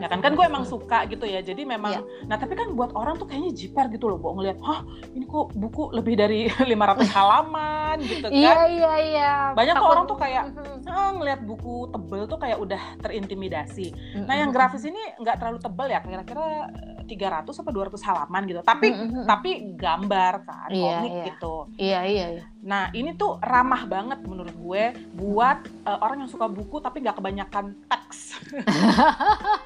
ya 0.00 0.08
kan? 0.08 0.18
Kan 0.24 0.32
gue 0.34 0.44
emang 0.44 0.64
suka 0.64 1.04
gitu 1.06 1.24
ya. 1.28 1.44
Jadi 1.44 1.62
memang 1.68 2.00
yeah. 2.00 2.04
nah 2.26 2.36
tapi 2.40 2.56
kan 2.56 2.72
buat 2.74 2.92
orang 2.96 3.20
tuh 3.20 3.28
kayaknya 3.28 3.52
jiper 3.52 3.86
gitu 3.92 4.08
loh 4.08 4.18
bu 4.18 4.34
ngeliat 4.36 4.58
hah 4.64 4.82
ini 5.12 5.24
kok 5.28 5.52
buku 5.54 5.92
lebih 5.92 6.14
dari 6.16 6.48
500 6.72 7.06
halaman 7.16 7.96
gitu 8.02 8.26
kan? 8.28 8.34
iya 8.34 8.56
iya. 8.66 8.94
Iya 9.00 9.32
banyak 9.56 9.74
tuh 9.76 9.88
orang 9.88 10.04
tuh 10.06 10.18
kayak 10.18 10.44
ah, 10.90 11.10
ngeliat 11.14 11.40
buku 11.44 11.90
tebel 11.90 12.22
tuh 12.26 12.38
kayak 12.40 12.58
udah 12.58 12.82
terintimidasi. 13.02 13.92
Nah 14.24 14.34
yang 14.38 14.50
grafis 14.54 14.86
ini 14.86 15.00
nggak 15.20 15.36
terlalu 15.40 15.58
tebel 15.60 15.88
ya? 15.92 16.00
Kira-kira 16.00 16.70
300 17.10 17.50
atau 17.50 17.72
200 17.74 17.98
halaman 18.06 18.42
gitu 18.46 18.62
tapi 18.62 18.94
tapi 19.26 19.50
gambar 19.74 20.46
kan 20.46 20.70
yeah, 20.70 21.02
komik 21.02 21.10
yeah. 21.10 21.26
gitu 21.34 21.54
iya 21.74 22.00
iya 22.06 22.26
iya 22.38 22.44
nah 22.62 22.86
ini 22.94 23.18
tuh 23.18 23.42
ramah 23.42 23.82
banget 23.90 24.22
menurut 24.22 24.54
gue 24.54 24.84
buat 25.18 25.58
uh, 25.90 25.98
orang 26.06 26.22
yang 26.22 26.30
suka 26.30 26.46
buku 26.46 26.78
tapi 26.78 27.02
nggak 27.02 27.18
kebanyakan 27.18 27.74
teks 27.90 28.38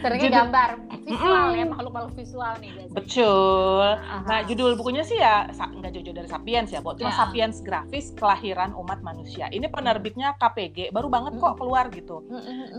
Seringnya 0.00 0.30
judul, 0.32 0.40
gambar 0.40 0.70
visual 1.04 1.44
mm, 1.44 1.58
ya 1.60 1.64
makhluk-makhluk 1.68 2.14
visual 2.16 2.52
nih 2.58 2.70
biasanya. 2.72 2.96
Betul. 2.96 3.88
Aha. 4.00 4.26
Nah 4.26 4.40
judul 4.48 4.72
bukunya 4.80 5.02
sih 5.04 5.20
ya 5.20 5.44
nggak 5.52 5.90
jauh-jauh 5.92 6.16
dari 6.16 6.28
Sapiens 6.28 6.68
ya, 6.72 6.80
Bo. 6.80 6.96
Cuma 6.96 7.12
yeah. 7.12 7.20
Sapiens 7.20 7.56
grafis 7.60 8.06
kelahiran 8.16 8.72
umat 8.80 9.04
manusia. 9.04 9.52
Ini 9.52 9.68
penerbitnya 9.68 10.40
KPG, 10.40 10.90
baru 10.90 11.12
banget 11.12 11.36
kok 11.36 11.60
keluar 11.60 11.92
gitu. 11.92 12.24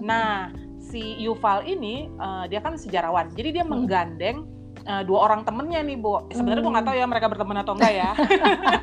Nah 0.02 0.50
si 0.92 1.16
Yuval 1.24 1.64
ini 1.64 2.12
uh, 2.20 2.46
dia 2.52 2.60
kan 2.60 2.76
sejarawan, 2.76 3.32
jadi 3.32 3.62
dia 3.62 3.66
menggandeng 3.66 4.44
uh, 4.86 5.04
dua 5.06 5.32
orang 5.32 5.42
temennya 5.48 5.82
nih, 5.82 5.98
Bu. 5.98 6.28
Sebenarnya 6.32 6.62
hmm. 6.62 6.68
gue 6.68 6.76
nggak 6.76 6.88
tahu 6.88 6.96
ya 6.98 7.06
mereka 7.08 7.28
berteman 7.32 7.58
atau 7.64 7.74
enggak 7.78 7.94
ya. 7.94 8.10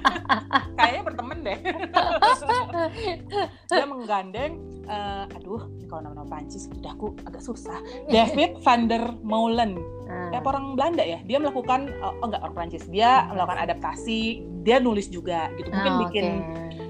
Kayaknya 0.79 1.03
berteman 1.05 1.38
deh. 1.43 1.59
dia 3.69 3.87
menggandeng, 3.87 4.53
uh, 4.87 5.25
aduh, 5.37 5.62
kalau 5.91 6.00
nama-nama 6.05 6.29
Prancis 6.29 6.71
udah 6.71 6.93
aku 6.95 7.15
agak 7.27 7.43
susah. 7.43 7.79
David 8.09 8.62
van 8.62 8.87
der 8.87 9.05
Molen. 9.21 9.77
Hmm. 10.09 10.31
Kayak 10.33 10.45
orang 10.49 10.65
Belanda 10.79 11.05
ya. 11.05 11.19
Dia 11.29 11.38
melakukan, 11.43 11.93
oh, 12.00 12.15
enggak 12.25 12.41
orang 12.41 12.55
Prancis. 12.57 12.85
Dia 12.88 13.29
melakukan 13.29 13.61
adaptasi. 13.69 14.47
Dia 14.65 14.81
nulis 14.81 15.09
juga 15.09 15.49
gitu. 15.57 15.69
Mungkin 15.73 15.93
oh, 15.93 16.00
bikin 16.09 16.27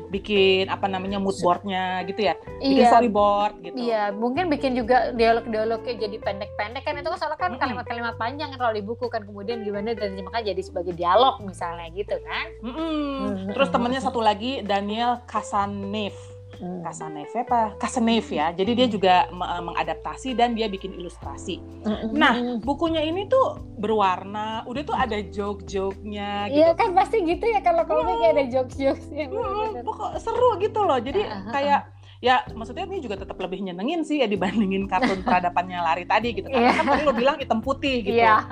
bikin 0.09 0.69
apa 0.73 0.89
namanya 0.89 1.21
mood 1.21 1.37
boardnya 1.41 2.03
gitu 2.09 2.29
ya. 2.29 2.35
Bikin 2.61 2.85
iya, 2.85 2.91
storyboard 2.91 3.55
gitu. 3.65 3.77
Iya 3.77 4.03
mungkin 4.13 4.49
bikin 4.49 4.73
juga 4.77 5.13
dialog-dialognya 5.13 5.95
jadi 5.97 6.17
pendek-pendek 6.21 6.83
kan 6.85 6.97
itu 6.97 7.09
kan 7.09 7.19
soalnya 7.19 7.39
kan 7.41 7.53
kalimat-kalimat 7.57 8.15
panjang 8.17 8.49
kan 8.55 8.59
kalau 8.59 8.73
di 8.75 8.85
buku 8.85 9.07
kan 9.13 9.23
kemudian 9.25 9.63
gimana 9.63 9.93
dan 9.93 10.17
makanya 10.21 10.53
jadi 10.57 10.63
sebagai 10.65 10.95
dialog 10.97 11.41
misalnya 11.45 11.89
gitu 11.93 12.17
kan. 12.25 12.47
Mm 12.65 12.73
-hmm. 12.73 13.53
terus 13.55 13.69
temennya 13.69 14.01
satu 14.03 14.21
lagi 14.21 14.61
Daniel 14.65 15.21
Kasanev 15.29 16.38
hmm. 16.57 16.81
Kasaneve 16.85 17.39
apa 17.45 17.77
Kasaneve 17.77 18.33
ya 18.33 18.51
jadi 18.57 18.73
dia 18.73 18.87
hmm. 18.89 18.95
juga 18.95 19.15
mengadaptasi 19.35 20.33
dan 20.33 20.57
dia 20.57 20.67
bikin 20.67 20.97
ilustrasi 20.97 21.61
hmm. 21.85 22.17
nah 22.17 22.35
bukunya 22.65 23.05
ini 23.05 23.29
tuh 23.29 23.61
berwarna 23.77 24.65
udah 24.65 24.83
tuh 24.83 24.97
ada 24.97 25.21
joke-joke-nya 25.21 26.49
gitu 26.49 26.59
iya 26.65 26.71
kan 26.73 26.97
pasti 26.97 27.23
gitu 27.23 27.45
ya 27.45 27.61
kalau 27.61 27.85
komik 27.85 28.19
hmm. 28.19 28.31
ada 28.33 28.43
joke-jokesnya 28.49 29.25
hmm, 29.29 29.85
pokok 29.85 30.11
seru 30.19 30.57
gitu 30.59 30.81
loh 30.83 30.99
jadi 30.99 31.21
uh, 31.29 31.33
-huh. 31.33 31.53
kayak 31.53 31.81
ya 32.19 32.43
maksudnya 32.51 32.83
ini 32.91 32.99
juga 32.99 33.15
tetap 33.15 33.39
lebih 33.39 33.63
nyenengin 33.63 34.03
sih 34.03 34.19
ya 34.19 34.27
dibandingin 34.27 34.91
kartun 34.91 35.23
peradabannya 35.23 35.79
lari 35.79 36.03
tadi 36.03 36.35
gitu 36.35 36.51
karena 36.51 36.75
yeah. 36.75 36.79
kan 36.83 36.87
tadi 36.91 37.03
lo 37.07 37.15
bilang 37.15 37.39
hitam 37.39 37.63
putih 37.63 38.03
gitu 38.03 38.19
yeah. 38.19 38.43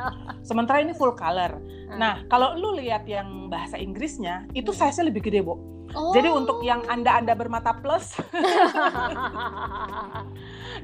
sementara 0.47 0.79
ini 0.79 0.95
full 0.95 1.19
color 1.19 1.59
nah 1.99 2.23
kalau 2.31 2.55
lu 2.55 2.79
lihat 2.79 3.03
yang 3.11 3.51
bahasa 3.51 3.75
Inggrisnya 3.75 4.47
itu 4.55 4.71
size-nya 4.71 5.11
lebih 5.11 5.27
gede 5.27 5.43
bu 5.43 5.76
Oh. 5.95 6.11
Jadi 6.11 6.29
untuk 6.33 6.59
yang 6.65 6.83
anda-anda 6.91 7.37
bermata 7.37 7.77
plus, 7.79 8.17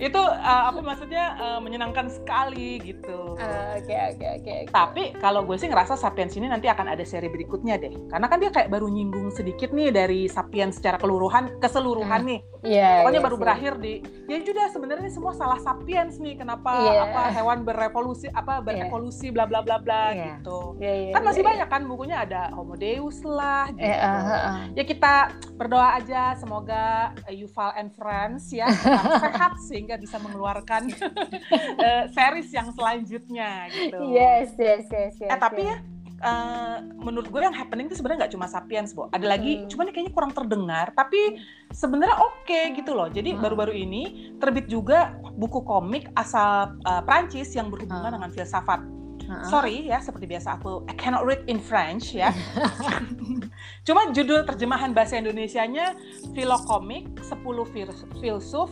itu 0.07 0.21
uh, 0.21 0.65
apa 0.71 0.81
maksudnya 0.81 1.37
uh, 1.37 1.59
menyenangkan 1.59 2.09
sekali 2.09 2.79
gitu. 2.81 3.35
Oke 3.37 3.93
oke 3.93 4.27
oke. 4.41 4.55
Tapi 4.71 5.03
kalau 5.19 5.43
gue 5.43 5.57
sih 5.59 5.69
ngerasa 5.69 5.99
Sapiens 5.99 6.37
ini 6.37 6.47
nanti 6.47 6.69
akan 6.69 6.93
ada 6.93 7.03
seri 7.03 7.33
berikutnya 7.33 7.81
deh, 7.81 7.93
karena 8.13 8.27
kan 8.29 8.39
dia 8.39 8.51
kayak 8.53 8.71
baru 8.71 8.87
nyinggung 8.89 9.33
sedikit 9.35 9.75
nih 9.75 9.91
dari 9.91 10.29
Sapiens 10.29 10.79
secara 10.79 11.01
keseluruhan 11.01 11.59
keseluruhan 11.59 12.21
hmm. 12.23 12.31
nih. 12.31 12.41
Yeah, 12.63 13.03
Pokoknya 13.03 13.19
yeah, 13.19 13.27
baru 13.27 13.37
yeah. 13.37 13.43
berakhir 13.43 13.73
di 13.83 13.95
ya 14.31 14.39
sudah 14.39 14.67
sebenarnya 14.71 15.03
ini 15.03 15.13
semua 15.13 15.35
salah 15.35 15.59
Sapiens 15.59 16.15
nih, 16.23 16.39
kenapa 16.39 16.71
yeah. 16.71 17.11
apa 17.11 17.23
hewan 17.35 17.67
berevolusi 17.67 18.31
apa 18.31 18.63
iya. 18.63 18.87
berevolusi 18.87 19.35
bla 19.35 19.51
bla 19.51 19.67
bla 19.67 19.83
bla 19.83 20.15
yeah. 20.15 20.39
gitu. 20.39 20.79
Yeah, 20.79 21.11
yeah, 21.11 21.13
kan 21.19 21.23
masih 21.27 21.43
yeah, 21.43 21.51
banyak 21.51 21.69
kan 21.69 21.83
bukunya 21.91 22.17
ada 22.23 22.55
Homo 22.55 22.79
Deus 22.79 23.19
lah 23.27 23.67
gitu. 23.75 23.83
Yeah, 23.83 24.07
uh, 24.07 24.31
uh. 24.31 24.57
Ya 24.79 24.87
kita 24.87 24.92
kita 24.93 25.33
berdoa 25.57 25.97
aja 25.97 26.37
semoga 26.37 27.17
uh, 27.25 27.33
Yuval 27.33 27.73
and 27.81 27.91
Friends 27.97 28.53
ya 28.53 28.69
sehat 29.25 29.57
sehingga 29.65 29.97
bisa 29.97 30.21
mengeluarkan 30.21 30.93
uh, 31.81 32.05
series 32.17 32.53
yang 32.53 32.69
selanjutnya 32.77 33.73
gitu. 33.73 34.13
Yes, 34.13 34.53
yes, 34.61 34.85
yes, 34.93 35.15
yes. 35.17 35.31
Eh 35.33 35.39
tapi 35.41 35.65
yes. 35.65 35.73
ya 35.73 35.79
Uh, 36.23 36.79
menurut 37.03 37.35
gue 37.35 37.43
yang 37.43 37.51
happening 37.51 37.91
itu 37.91 37.99
sebenarnya 37.99 38.23
nggak 38.23 38.35
cuma 38.39 38.47
Sapiens, 38.47 38.95
Bo. 38.95 39.11
Ada 39.11 39.27
lagi, 39.27 39.59
hmm. 39.59 39.75
cuman 39.75 39.91
kayaknya 39.91 40.15
kurang 40.15 40.31
terdengar, 40.31 40.95
tapi 40.95 41.43
sebenarnya 41.75 42.15
oke 42.15 42.47
okay, 42.47 42.71
gitu 42.79 42.95
loh. 42.95 43.11
Jadi 43.11 43.35
hmm. 43.35 43.43
baru-baru 43.43 43.75
hmm. 43.75 43.85
ini 43.91 44.03
terbit 44.39 44.71
juga 44.71 45.19
buku 45.35 45.67
komik 45.67 46.07
asal 46.15 46.79
uh, 46.87 47.03
Prancis 47.03 47.51
yang 47.59 47.75
berhubungan 47.75 48.07
hmm. 48.07 48.23
dengan 48.23 48.31
filsafat. 48.31 49.02
Uh-huh. 49.33 49.49
Sorry 49.49 49.89
ya, 49.89 49.99
seperti 50.05 50.29
biasa 50.29 50.61
aku 50.61 50.85
I 50.85 50.95
cannot 51.01 51.25
read 51.25 51.41
in 51.49 51.57
French 51.57 52.13
ya. 52.13 52.31
Cuma 53.89 54.13
judul 54.13 54.45
terjemahan 54.45 54.93
bahasa 54.93 55.17
Indonesianya 55.17 55.97
Filokomik 56.37 57.17
10 57.25 57.41
filsuf 58.21 58.71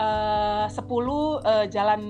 uh, 0.00 0.66
10 0.66 0.80
uh, 0.80 1.66
jalan 1.68 2.00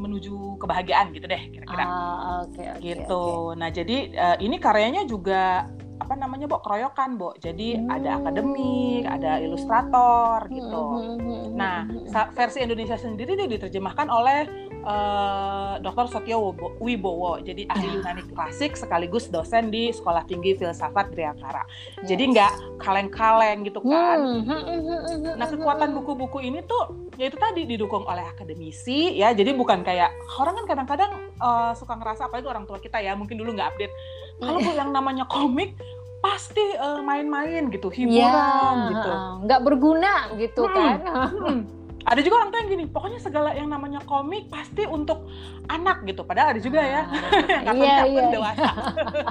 menuju 0.00 0.56
kebahagiaan 0.60 1.12
gitu 1.12 1.28
deh 1.28 1.42
kira-kira. 1.52 1.84
Ah, 1.84 2.44
okay, 2.48 2.72
okay, 2.72 2.80
gitu. 2.80 3.52
Okay. 3.52 3.58
Nah, 3.60 3.68
jadi 3.68 3.96
uh, 4.16 4.36
ini 4.40 4.56
karyanya 4.56 5.04
juga 5.04 5.68
apa 6.00 6.14
namanya, 6.16 6.48
Bo, 6.48 6.64
keroyokan, 6.64 7.20
Bo. 7.20 7.36
Jadi 7.36 7.76
hmm. 7.76 7.92
ada 7.92 8.10
akademik, 8.16 9.04
ada 9.04 9.36
ilustrator 9.38 10.48
gitu. 10.48 10.80
Hmm. 10.80 11.16
hmm, 11.16 11.20
hmm 11.20 11.48
nah, 11.54 11.84
hmm, 11.84 12.32
versi 12.32 12.64
Indonesia 12.64 12.96
sendiri 12.96 13.36
dia 13.36 13.48
diterjemahkan 13.48 14.08
oleh 14.08 14.69
uh, 14.84 15.76
eh, 15.76 15.84
Dr. 15.84 16.06
Sotyo 16.08 16.52
Wibowo, 16.80 17.40
jadi 17.40 17.68
ahli. 17.68 18.00
Yunani 18.00 18.22
klasik 18.30 18.76
sekaligus 18.78 19.28
dosen 19.28 19.68
di 19.68 19.90
Sekolah 19.90 20.24
Tinggi 20.24 20.56
Filsafat 20.56 21.12
Triakara. 21.12 21.64
Yes. 22.00 22.14
Jadi 22.14 22.22
nggak 22.36 22.52
kaleng-kaleng 22.80 23.66
gitu 23.66 23.80
kan. 23.84 24.18
Hmm, 24.20 24.44
hmm, 24.46 25.36
nah 25.36 25.46
kekuatan 25.48 25.90
buku-buku 25.96 26.44
ini 26.44 26.62
tuh 26.64 27.10
ya 27.18 27.28
itu 27.28 27.36
tadi 27.36 27.66
didukung 27.66 28.06
oleh 28.06 28.24
akademisi 28.24 29.18
ya. 29.18 29.34
Jadi 29.34 29.52
bukan 29.56 29.82
kayak 29.82 30.12
orang 30.38 30.54
kan 30.62 30.66
kadang-kadang 30.76 31.12
uh, 31.42 31.72
suka 31.76 31.98
ngerasa 31.98 32.30
apalagi 32.30 32.46
orang 32.48 32.64
tua 32.64 32.78
kita 32.78 33.02
ya 33.02 33.12
mungkin 33.18 33.36
dulu 33.36 33.56
nggak 33.56 33.76
update. 33.76 33.94
Kalau 34.40 34.60
yang 34.62 34.90
namanya 34.94 35.28
komik 35.28 35.76
pasti 36.20 36.60
main-main 37.00 37.64
uh, 37.64 37.72
gitu 37.72 37.88
hiburan 37.88 38.12
ya, 38.12 38.92
gitu 38.92 39.12
nggak 39.48 39.60
berguna 39.64 40.28
gitu 40.36 40.68
hmm, 40.68 40.74
kan 40.76 40.98
hmm 41.32 41.79
ada 42.00 42.20
juga 42.24 42.34
orang 42.40 42.48
tua 42.48 42.60
yang 42.64 42.70
gini 42.72 42.84
pokoknya 42.88 43.20
segala 43.20 43.52
yang 43.52 43.68
namanya 43.68 44.00
komik 44.08 44.48
pasti 44.48 44.88
untuk 44.88 45.28
anak 45.68 46.02
gitu. 46.08 46.24
Padahal 46.24 46.56
ada 46.56 46.60
juga 46.60 46.80
ya. 46.80 47.02
Yang 47.68 47.76
kartun 47.76 47.84
iya, 47.84 48.04
iya. 48.08 48.32
dewasa. 48.32 48.70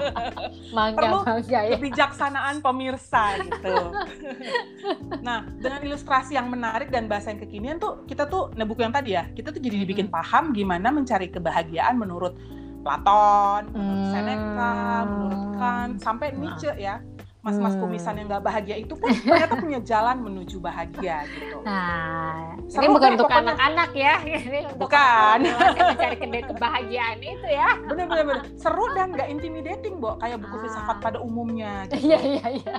Mangga, 0.77 0.97
perlu 1.01 1.17
mangga, 1.25 1.59
ya. 1.65 1.75
kebijaksanaan 1.75 2.55
pemirsa 2.61 3.23
gitu. 3.41 3.75
Nah 5.25 5.45
dengan 5.57 5.81
ilustrasi 5.83 6.37
yang 6.37 6.47
menarik 6.47 6.93
dan 6.93 7.09
bahasa 7.09 7.33
yang 7.33 7.41
kekinian 7.41 7.77
tuh 7.81 8.05
kita 8.05 8.29
tuh 8.29 8.53
nah 8.53 8.63
buku 8.63 8.85
yang 8.85 8.93
tadi 8.93 9.17
ya 9.17 9.27
kita 9.33 9.49
tuh 9.49 9.61
jadi 9.61 9.83
dibikin 9.83 10.07
paham 10.07 10.53
gimana 10.53 10.93
mencari 10.93 11.29
kebahagiaan 11.29 11.97
menurut 11.97 12.37
Platon, 12.79 13.75
menurut 13.75 14.05
Seneca, 14.15 14.75
menurut 15.03 15.43
Kant, 15.59 15.93
sampai 15.99 16.31
Nietzsche 16.37 16.71
ya 16.79 17.03
mas-mas 17.39 17.71
hmm. 17.71 17.87
kumisan 17.87 18.19
yang 18.19 18.27
nggak 18.27 18.43
bahagia 18.43 18.75
itu 18.83 18.99
pun 18.99 19.15
ternyata 19.15 19.55
punya 19.55 19.79
jalan 19.79 20.19
menuju 20.19 20.59
bahagia 20.59 21.23
gitu. 21.31 21.63
Nah, 21.63 22.59
Seru 22.67 22.83
ini 22.83 22.87
bukan 22.91 23.09
untuk 23.15 23.31
anak-anak 23.31 23.89
ya, 23.95 24.15
ini 24.27 24.59
untuk 24.67 24.79
bukan 24.83 25.37
mencari 25.47 26.15
kebahagiaan 26.19 27.17
itu 27.23 27.47
ya. 27.47 27.79
Bener-bener 27.87 28.43
seru 28.59 28.91
dan 28.91 29.15
nggak 29.15 29.31
intimidating, 29.31 30.03
Bo, 30.03 30.19
kayak 30.19 30.43
buku 30.43 30.51
ah. 30.51 30.61
filsafat 30.67 30.97
pada 30.99 31.17
umumnya. 31.23 31.71
Gitu. 31.89 32.11
Iya 32.11 32.19
iya 32.21 32.45
iya. 32.59 32.75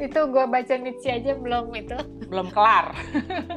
itu 0.00 0.20
gue 0.32 0.44
baca 0.48 0.74
Nietzsche 0.80 1.12
aja 1.12 1.36
belum 1.36 1.68
itu. 1.76 2.00
Belum 2.32 2.48
kelar. 2.48 2.96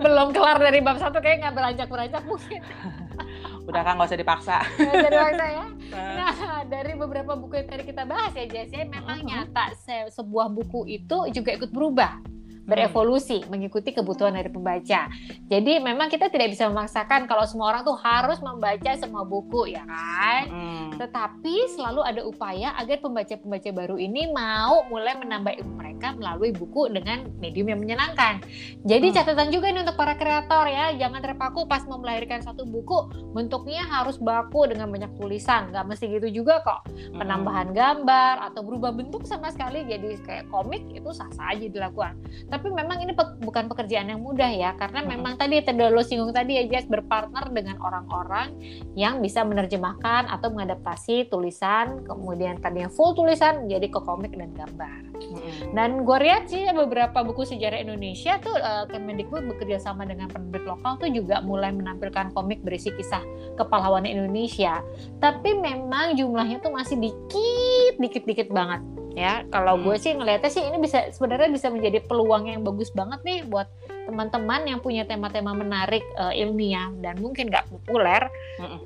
belum 0.04 0.36
kelar 0.36 0.60
dari 0.60 0.84
bab 0.84 1.00
satu 1.00 1.24
kayak 1.24 1.48
nggak 1.48 1.56
beranjak 1.56 1.88
beranjak 1.88 2.24
mungkin. 2.28 2.60
Udah 3.68 3.82
kan 3.84 4.00
nggak 4.00 4.10
usah 4.10 4.20
dipaksa. 4.20 4.58
Nggak 4.80 4.96
usah 4.96 5.12
dipaksa 5.12 5.46
ya. 5.46 5.66
Nah, 5.88 6.68
dari 6.68 7.00
beberapa 7.00 7.40
buku 7.40 7.64
yang 7.64 7.70
tadi 7.72 7.88
kita 7.88 8.04
bahas 8.04 8.36
ya 8.36 8.44
Jess, 8.44 8.76
ya 8.76 8.84
memang 8.84 9.24
nyata 9.24 9.72
se 9.80 10.12
sebuah 10.12 10.52
buku 10.52 10.84
itu 10.84 11.32
juga 11.32 11.56
ikut 11.56 11.72
berubah 11.72 12.20
berevolusi 12.68 13.42
hmm. 13.42 13.48
mengikuti 13.48 13.96
kebutuhan 13.96 14.36
dari 14.36 14.52
pembaca. 14.52 15.08
Jadi 15.48 15.80
memang 15.80 16.12
kita 16.12 16.28
tidak 16.28 16.52
bisa 16.52 16.68
memaksakan 16.68 17.26
kalau 17.26 17.48
semua 17.48 17.72
orang 17.72 17.88
tuh 17.88 17.96
harus 17.96 18.44
membaca 18.44 18.92
semua 19.00 19.24
buku 19.24 19.72
ya 19.72 19.88
kan. 19.88 20.44
Hmm. 20.52 20.88
Tetapi 21.00 21.56
selalu 21.74 22.04
ada 22.04 22.22
upaya 22.28 22.76
agar 22.76 23.00
pembaca-pembaca 23.00 23.70
baru 23.72 23.96
ini 23.96 24.30
mau 24.36 24.84
mulai 24.92 25.16
menambah 25.16 25.56
ilmu 25.64 25.74
mereka 25.80 26.14
melalui 26.20 26.52
buku 26.52 26.92
dengan 26.92 27.32
medium 27.40 27.72
yang 27.72 27.80
menyenangkan. 27.80 28.44
Jadi 28.84 29.08
hmm. 29.10 29.16
catatan 29.16 29.48
juga 29.50 29.72
ini 29.72 29.88
untuk 29.88 29.96
para 29.96 30.20
kreator 30.20 30.68
ya, 30.68 30.92
jangan 31.00 31.24
terpaku 31.24 31.64
pas 31.66 31.88
mau 31.88 31.98
melahirkan 32.04 32.44
satu 32.44 32.68
buku 32.68 33.32
bentuknya 33.32 33.88
harus 33.88 34.20
baku 34.20 34.68
dengan 34.68 34.92
banyak 34.92 35.16
tulisan. 35.16 35.72
Gak 35.72 35.88
mesti 35.88 36.12
gitu 36.12 36.44
juga 36.44 36.60
kok. 36.68 36.84
Hmm. 36.92 37.24
Penambahan 37.24 37.72
gambar 37.72 38.52
atau 38.52 38.62
berubah 38.62 38.92
bentuk 38.92 39.24
sama 39.24 39.48
sekali 39.56 39.88
jadi 39.88 40.20
kayak 40.28 40.52
komik 40.52 40.84
itu 40.92 41.10
sah-sah 41.16 41.56
aja 41.56 41.66
dilakukan 41.70 42.18
tapi 42.50 42.57
memang 42.66 42.98
ini 43.04 43.14
pe 43.14 43.24
bukan 43.44 43.70
pekerjaan 43.70 44.10
yang 44.10 44.22
mudah 44.22 44.50
ya 44.50 44.74
karena 44.76 45.06
hmm. 45.06 45.10
memang 45.14 45.34
tadi 45.38 45.62
tadi 45.62 45.78
lo 45.78 46.02
singgung 46.02 46.34
tadi 46.34 46.58
ya 46.58 46.64
Jess 46.66 46.90
berpartner 46.90 47.54
dengan 47.54 47.78
orang-orang 47.78 48.58
yang 48.98 49.22
bisa 49.22 49.46
menerjemahkan 49.46 50.26
atau 50.28 50.50
mengadaptasi 50.50 51.30
tulisan 51.30 52.02
kemudian 52.08 52.58
tadinya 52.58 52.90
full 52.90 53.14
tulisan 53.14 53.68
menjadi 53.68 53.88
ke 53.94 54.00
komik 54.02 54.34
dan 54.34 54.50
gambar 54.58 55.00
hmm. 55.14 55.78
dan 55.78 56.02
gue 56.02 56.18
lihat 56.24 56.50
sih 56.50 56.66
beberapa 56.74 57.22
buku 57.22 57.46
sejarah 57.46 57.84
Indonesia 57.84 58.42
tuh 58.42 58.58
uh, 58.58 58.90
Kemendikbud 58.90 59.46
bekerja 59.56 59.78
sama 59.78 60.08
dengan 60.10 60.32
penerbit 60.32 60.66
lokal 60.66 60.98
tuh 60.98 61.14
juga 61.14 61.46
mulai 61.46 61.70
menampilkan 61.70 62.34
komik 62.34 62.66
berisi 62.66 62.90
kisah 62.98 63.22
kepahlawanan 63.60 64.10
Indonesia 64.10 64.82
tapi 65.22 65.54
memang 65.54 66.18
jumlahnya 66.18 66.64
tuh 66.64 66.74
masih 66.74 66.98
dikit 66.98 67.94
dikit 68.02 68.24
dikit 68.26 68.50
banget 68.50 68.97
ya 69.18 69.42
kalau 69.50 69.74
hmm. 69.74 69.84
gue 69.90 69.96
sih 69.98 70.14
ngelihatnya 70.14 70.52
sih 70.54 70.62
ini 70.62 70.78
bisa 70.78 71.10
sebenarnya 71.10 71.50
bisa 71.50 71.74
menjadi 71.74 72.06
peluang 72.06 72.54
yang 72.54 72.62
bagus 72.62 72.94
banget 72.94 73.18
nih 73.26 73.42
buat 73.50 73.66
teman-teman 74.06 74.62
yang 74.70 74.78
punya 74.78 75.10
tema-tema 75.10 75.58
menarik 75.58 76.06
uh, 76.22 76.30
ilmiah 76.38 76.94
dan 77.02 77.18
mungkin 77.18 77.50
nggak 77.50 77.66
populer 77.66 78.30
hmm. 78.62 78.78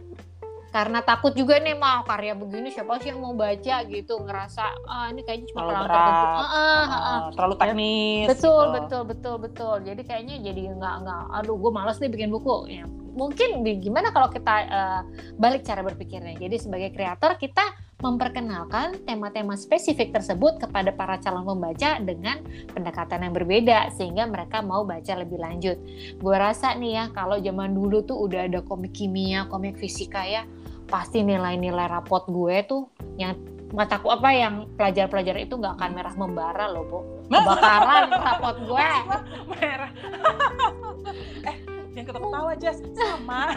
karena 0.71 1.03
takut 1.03 1.35
juga 1.35 1.59
nih 1.59 1.75
mau 1.75 2.07
karya 2.07 2.31
begini 2.31 2.71
siapa 2.71 2.95
sih 3.03 3.11
yang 3.11 3.19
mau 3.19 3.35
baca 3.35 3.75
gitu 3.91 4.23
ngerasa 4.23 4.63
ah 4.88 5.11
ini 5.11 5.19
kayaknya 5.27 5.51
cuma 5.51 5.67
terlalu 5.67 5.88
berat, 5.91 6.00
ah, 6.00 6.39
ah, 6.39 6.47
ah, 6.47 6.88
ah. 6.95 7.19
terlalu 7.35 7.55
teknis 7.59 8.27
betul 8.31 8.63
gitu. 8.63 8.71
betul 8.79 9.01
betul 9.03 9.35
betul 9.35 9.75
jadi 9.83 10.01
kayaknya 10.07 10.35
jadi 10.47 10.61
nggak 10.79 10.95
nggak 11.03 11.23
aduh 11.43 11.59
gue 11.59 11.71
malas 11.75 12.00
nih 12.00 12.07
bikin 12.07 12.31
buku 12.31 12.71
ya 12.71 12.88
mungkin 13.13 13.63
gimana 13.80 14.10
kalau 14.15 14.32
kita 14.32 14.56
uh, 14.68 15.01
balik 15.38 15.63
cara 15.68 15.84
berpikirnya. 15.84 16.36
Jadi 16.39 16.56
sebagai 16.58 16.89
kreator 16.96 17.36
kita 17.38 17.63
memperkenalkan 18.01 19.06
tema-tema 19.06 19.53
spesifik 19.53 20.10
tersebut 20.10 20.58
kepada 20.58 20.89
para 20.89 21.22
calon 21.22 21.46
pembaca 21.46 22.01
dengan 22.01 22.41
pendekatan 22.74 23.30
yang 23.30 23.34
berbeda 23.38 23.94
sehingga 23.94 24.25
mereka 24.25 24.65
mau 24.65 24.82
baca 24.82 25.13
lebih 25.22 25.38
lanjut. 25.38 25.77
Gue 26.18 26.36
rasa 26.36 26.74
nih 26.74 26.91
ya 26.98 27.03
kalau 27.13 27.38
zaman 27.38 27.77
dulu 27.77 28.01
tuh 28.01 28.18
udah 28.25 28.50
ada 28.50 28.65
komik 28.65 28.98
kimia, 28.98 29.46
komik 29.48 29.77
fisika 29.77 30.25
ya 30.25 30.44
pasti 30.91 31.24
nilai-nilai 31.24 31.88
rapot 31.88 32.27
gue 32.27 32.68
tuh 32.68 32.91
yang 33.15 33.39
mataku 33.72 34.12
apa 34.12 34.36
yang 34.36 34.68
pelajar-pelajar 34.75 35.39
itu 35.39 35.56
nggak 35.56 35.80
akan 35.80 35.91
merah 35.96 36.15
membara 36.20 36.65
loh, 36.68 36.84
Bu. 36.84 37.00
Kebakaran 37.31 38.12
rapot 38.12 38.57
gue. 38.68 38.88
Merah. 39.55 39.92
eh, 41.50 41.57
yang 41.96 42.06
ketawa-ketawa 42.08 42.51
Jess. 42.58 42.80
Sama. 42.96 43.51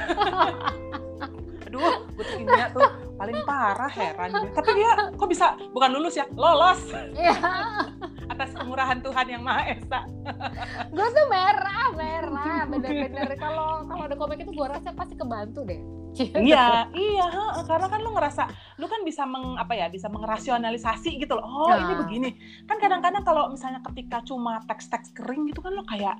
Aduh 1.66 2.06
butuh 2.14 2.34
kimia 2.38 2.66
tuh. 2.70 2.88
Paling 3.14 3.46
parah 3.46 3.92
heran 3.94 4.30
gue 4.34 4.50
tapi 4.50 4.70
dia 4.74 4.90
kok 5.14 5.28
bisa 5.30 5.54
bukan 5.70 5.90
lulus 5.94 6.18
ya 6.18 6.26
lolos. 6.34 6.80
Iya. 7.14 7.34
atas 8.34 8.50
kemurahan 8.56 8.98
Tuhan 8.98 9.26
yang 9.30 9.42
Maha 9.46 9.78
Esa. 9.78 10.00
Gue 10.96 11.06
tuh 11.06 11.26
merah 11.30 11.92
merah. 11.94 12.66
Bener-bener. 12.66 13.30
Kalau 13.38 13.86
kalau 13.86 14.02
ada 14.10 14.16
komik 14.18 14.42
itu 14.42 14.50
gue 14.50 14.66
rasa 14.66 14.90
pasti 14.90 15.14
kebantu 15.14 15.62
deh. 15.62 15.78
Iya 16.14 16.86
iya 16.94 17.26
karena 17.66 17.90
kan 17.90 17.98
lu 17.98 18.14
ngerasa 18.14 18.46
lu 18.78 18.86
kan 18.86 19.02
bisa 19.02 19.26
meng 19.26 19.58
apa 19.58 19.74
ya 19.74 19.90
bisa 19.90 20.06
mengerasionalisasi 20.06 21.18
gitu 21.18 21.34
loh. 21.34 21.42
Oh 21.42 21.70
nah. 21.70 21.90
ini 21.90 21.94
begini. 22.06 22.30
Kan 22.70 22.78
kadang-kadang 22.78 23.22
kalau 23.26 23.50
misalnya 23.50 23.82
ketika 23.90 24.22
cuma 24.22 24.62
teks-teks 24.66 25.10
kering 25.14 25.50
gitu 25.50 25.58
kan 25.58 25.74
lo 25.74 25.82
kayak 25.86 26.18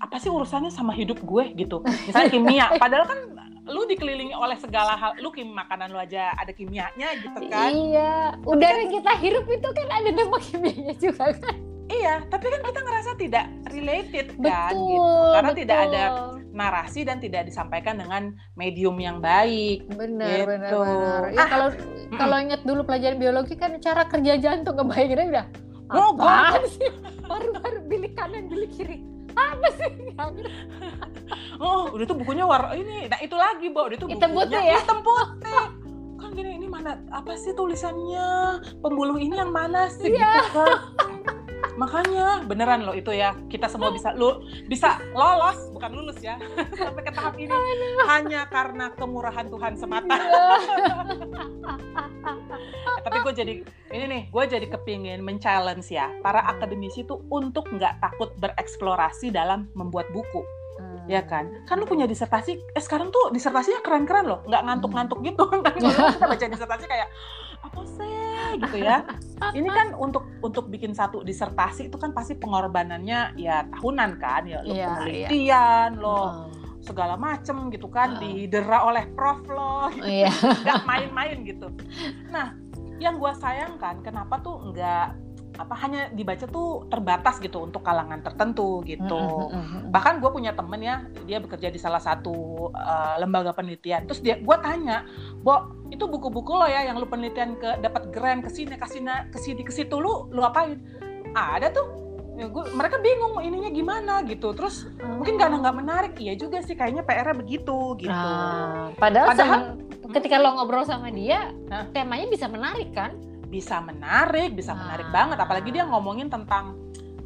apa 0.00 0.16
sih 0.18 0.30
urusannya 0.30 0.72
sama 0.72 0.92
hidup 0.96 1.22
gue 1.22 1.54
gitu. 1.54 1.82
Misalnya 2.08 2.30
kimia 2.30 2.66
padahal 2.76 3.06
kan 3.06 3.20
lu 3.64 3.88
dikelilingi 3.88 4.36
oleh 4.36 4.60
segala 4.60 4.92
hal 4.92 5.16
lu 5.24 5.32
kim 5.32 5.56
makanan 5.56 5.88
lu 5.88 5.96
aja 5.96 6.36
ada 6.36 6.52
kimianya 6.52 7.16
gitu 7.16 7.40
kan. 7.48 7.72
Iya 7.72 8.36
udara 8.44 8.84
kita 8.84 9.12
hirup 9.20 9.46
itu 9.48 9.68
kan 9.72 9.88
ada 9.88 10.10
nama 10.12 10.36
kimianya 10.36 10.94
juga 11.00 11.32
kan. 11.32 11.56
Iya 11.88 12.24
tapi 12.28 12.46
kan 12.52 12.60
kita 12.60 12.80
ngerasa 12.84 13.10
tidak 13.16 13.44
related 13.72 14.26
kan 14.40 14.72
betul, 14.72 14.88
gitu. 14.88 15.24
Karena 15.32 15.50
betul. 15.52 15.60
tidak 15.64 15.78
ada 15.88 16.04
narasi 16.54 17.00
dan 17.02 17.18
tidak 17.18 17.42
disampaikan 17.48 17.98
dengan 17.98 18.36
medium 18.54 19.00
yang 19.00 19.18
baik 19.24 19.88
benar 19.96 20.44
gitu. 20.44 20.48
benar 20.48 20.70
benar. 20.70 21.20
Ya, 21.32 21.40
ah, 21.40 21.48
kalau 21.48 21.68
kalau 22.20 22.36
inget 22.36 22.60
dulu 22.68 22.84
pelajaran 22.84 23.16
biologi 23.16 23.56
kan 23.56 23.80
cara 23.80 24.04
kerja 24.06 24.36
jantung 24.36 24.76
kebayangnya 24.76 25.24
udah 25.40 25.46
oh, 25.96 26.12
apa 26.20 26.60
sih? 26.68 26.88
Baru-baru 27.24 27.80
bilik 27.88 28.12
kanan 28.12 28.52
bilik 28.52 28.70
kiri 28.76 29.13
apa 29.34 29.68
sih? 29.78 29.92
Oh 31.62 31.90
udah 31.94 32.04
tuh 32.06 32.18
bukunya 32.18 32.44
war 32.46 32.74
ini 32.74 33.06
nah 33.06 33.18
itu 33.22 33.36
lagi 33.38 33.70
bo. 33.70 33.86
Udah 33.86 33.98
tuh 33.98 34.08
hitam 34.10 34.34
putih 34.34 34.62
ya? 34.62 34.78
hitam 34.82 34.98
putih. 35.02 35.64
Kan 36.18 36.30
gini 36.34 36.58
ini 36.58 36.66
mana 36.66 36.98
apa 37.14 37.38
sih 37.38 37.54
tulisannya? 37.54 38.62
Pembuluh 38.82 39.18
ini 39.18 39.38
yang 39.38 39.54
mana 39.54 39.86
sih? 39.90 40.10
Yeah. 40.10 40.42
gitu 40.50 40.50
kan 40.58 41.13
makanya 41.74 42.42
beneran 42.46 42.86
loh 42.86 42.94
itu 42.94 43.10
ya. 43.10 43.34
Kita 43.50 43.66
semua 43.66 43.90
bisa 43.90 44.14
lu 44.14 44.46
bisa 44.70 45.00
lolos 45.12 45.70
bukan 45.74 45.90
lulus 45.94 46.18
ya 46.22 46.38
sampai 46.78 47.02
ke 47.02 47.12
tahap 47.12 47.34
ini. 47.38 47.50
Hanya 48.06 48.46
karena 48.48 48.92
kemurahan 48.94 49.46
Tuhan 49.50 49.74
semata. 49.78 50.14
Iya. 50.14 50.46
tapi 53.04 53.20
gue 53.20 53.32
jadi 53.36 53.52
ini 53.92 54.04
nih 54.08 54.22
gue 54.32 54.44
jadi 54.48 54.66
kepingin 54.66 55.20
men-challenge 55.20 55.92
ya 55.92 56.08
para 56.24 56.40
akademisi 56.48 57.04
tuh 57.04 57.20
untuk 57.28 57.68
nggak 57.68 58.00
takut 58.00 58.32
bereksplorasi 58.40 59.30
dalam 59.30 59.68
membuat 59.76 60.08
buku. 60.10 60.42
Hmm. 60.74 61.06
ya 61.06 61.22
kan? 61.22 61.46
Kan 61.70 61.78
lu 61.78 61.86
punya 61.86 62.02
disertasi 62.02 62.58
eh 62.58 62.82
sekarang 62.82 63.14
tuh 63.14 63.30
disertasinya 63.30 63.78
keren-keren 63.78 64.26
loh 64.26 64.42
nggak 64.42 64.62
ngantuk-ngantuk 64.66 65.22
gitu. 65.22 65.46
Kan 65.62 65.78
kita 65.78 66.26
baca 66.26 66.46
disertasi 66.50 66.84
kayak 66.90 67.08
apa 67.64 67.80
sih 67.96 68.16
gitu 68.60 68.76
ya 68.84 69.02
ini 69.56 69.66
kan 69.66 69.96
untuk 69.96 70.28
untuk 70.44 70.68
bikin 70.68 70.92
satu 70.92 71.24
disertasi 71.24 71.88
itu 71.88 71.96
kan 71.96 72.12
pasti 72.12 72.36
pengorbanannya 72.36 73.34
ya 73.40 73.64
tahunan 73.72 74.10
kan 74.20 74.42
ya 74.46 74.60
lo 74.62 74.74
yeah, 74.76 74.86
penelitian 75.00 75.90
yeah. 75.96 76.04
lo 76.04 76.20
hmm 76.28 76.64
segala 76.84 77.16
macem 77.16 77.72
gitu 77.72 77.88
kan 77.88 78.14
uh. 78.14 78.20
didera 78.20 78.84
oleh 78.84 79.08
prof 79.16 79.40
lo 79.48 79.88
gitu. 79.96 80.04
Iya. 80.04 80.30
nggak 80.68 80.80
main-main 80.84 81.36
gitu 81.48 81.72
nah 82.28 82.52
yang 83.00 83.16
gue 83.18 83.32
sayangkan 83.40 84.04
kenapa 84.04 84.38
tuh 84.44 84.70
nggak 84.70 85.24
apa 85.54 85.74
hanya 85.86 86.10
dibaca 86.10 86.50
tuh 86.50 86.90
terbatas 86.90 87.38
gitu 87.38 87.62
untuk 87.62 87.86
kalangan 87.86 88.18
tertentu 88.26 88.82
gitu. 88.82 89.46
Bahkan 89.86 90.18
gue 90.18 90.30
punya 90.34 90.50
temen 90.50 90.82
ya, 90.82 91.06
dia 91.30 91.38
bekerja 91.38 91.70
di 91.70 91.78
salah 91.78 92.02
satu 92.02 92.68
uh, 92.74 93.14
lembaga 93.22 93.54
penelitian. 93.54 94.02
Terus 94.10 94.18
dia, 94.18 94.34
gue 94.42 94.56
tanya, 94.58 95.06
Bo, 95.44 95.76
itu 95.92 96.08
buku-buku 96.08 96.56
lo 96.56 96.64
ya 96.64 96.88
yang 96.88 96.96
lu 96.96 97.04
penelitian 97.04 97.60
ke 97.60 97.76
dapat 97.84 98.08
grant 98.08 98.40
ke 98.40 98.50
sini, 98.50 98.80
ke 98.80 98.88
sini, 98.88 99.28
ke 99.28 99.36
sini, 99.36 99.60
ke 99.60 99.72
situ 99.72 100.00
lu, 100.00 100.32
lu 100.32 100.40
apain? 100.40 100.80
Ada 101.36 101.68
tuh 101.68 102.04
ya 102.34 102.50
gue 102.50 102.64
mereka 102.74 102.98
bingung 102.98 103.38
ininya 103.38 103.70
gimana 103.70 104.14
gitu 104.26 104.50
terus 104.58 104.90
hmm. 104.98 105.22
mungkin 105.22 105.38
karena 105.38 105.56
nggak 105.62 105.76
menarik 105.78 106.14
iya 106.18 106.34
juga 106.34 106.58
sih 106.66 106.74
kayaknya 106.74 107.06
PR-nya 107.06 107.34
begitu 107.38 107.94
gitu 107.94 108.10
nah, 108.10 108.90
padahal, 108.98 109.28
padahal 109.30 109.60
sama, 109.78 110.10
ketika 110.18 110.42
lo 110.42 110.58
ngobrol 110.58 110.82
sama 110.82 111.14
dia 111.14 111.54
huh? 111.70 111.86
temanya 111.94 112.26
bisa 112.26 112.50
menarik 112.50 112.90
kan 112.90 113.14
bisa 113.46 113.78
menarik 113.78 114.50
bisa 114.58 114.74
nah. 114.74 114.82
menarik 114.82 115.08
banget 115.14 115.38
apalagi 115.38 115.70
dia 115.70 115.86
ngomongin 115.86 116.26
tentang 116.26 116.74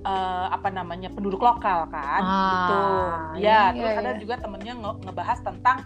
uh, 0.05 0.53
apa 0.53 0.69
namanya 0.69 1.09
penduduk 1.09 1.41
lokal 1.41 1.89
kan 1.89 2.21
ah, 2.21 2.45
gitu 2.45 2.81
ya 3.49 3.73
iya, 3.73 3.81
terus 3.81 3.93
iya. 3.97 4.01
ada 4.05 4.13
juga 4.21 4.35
temennya 4.45 4.75
nge 4.77 4.93
ngebahas 5.09 5.39
tentang 5.41 5.79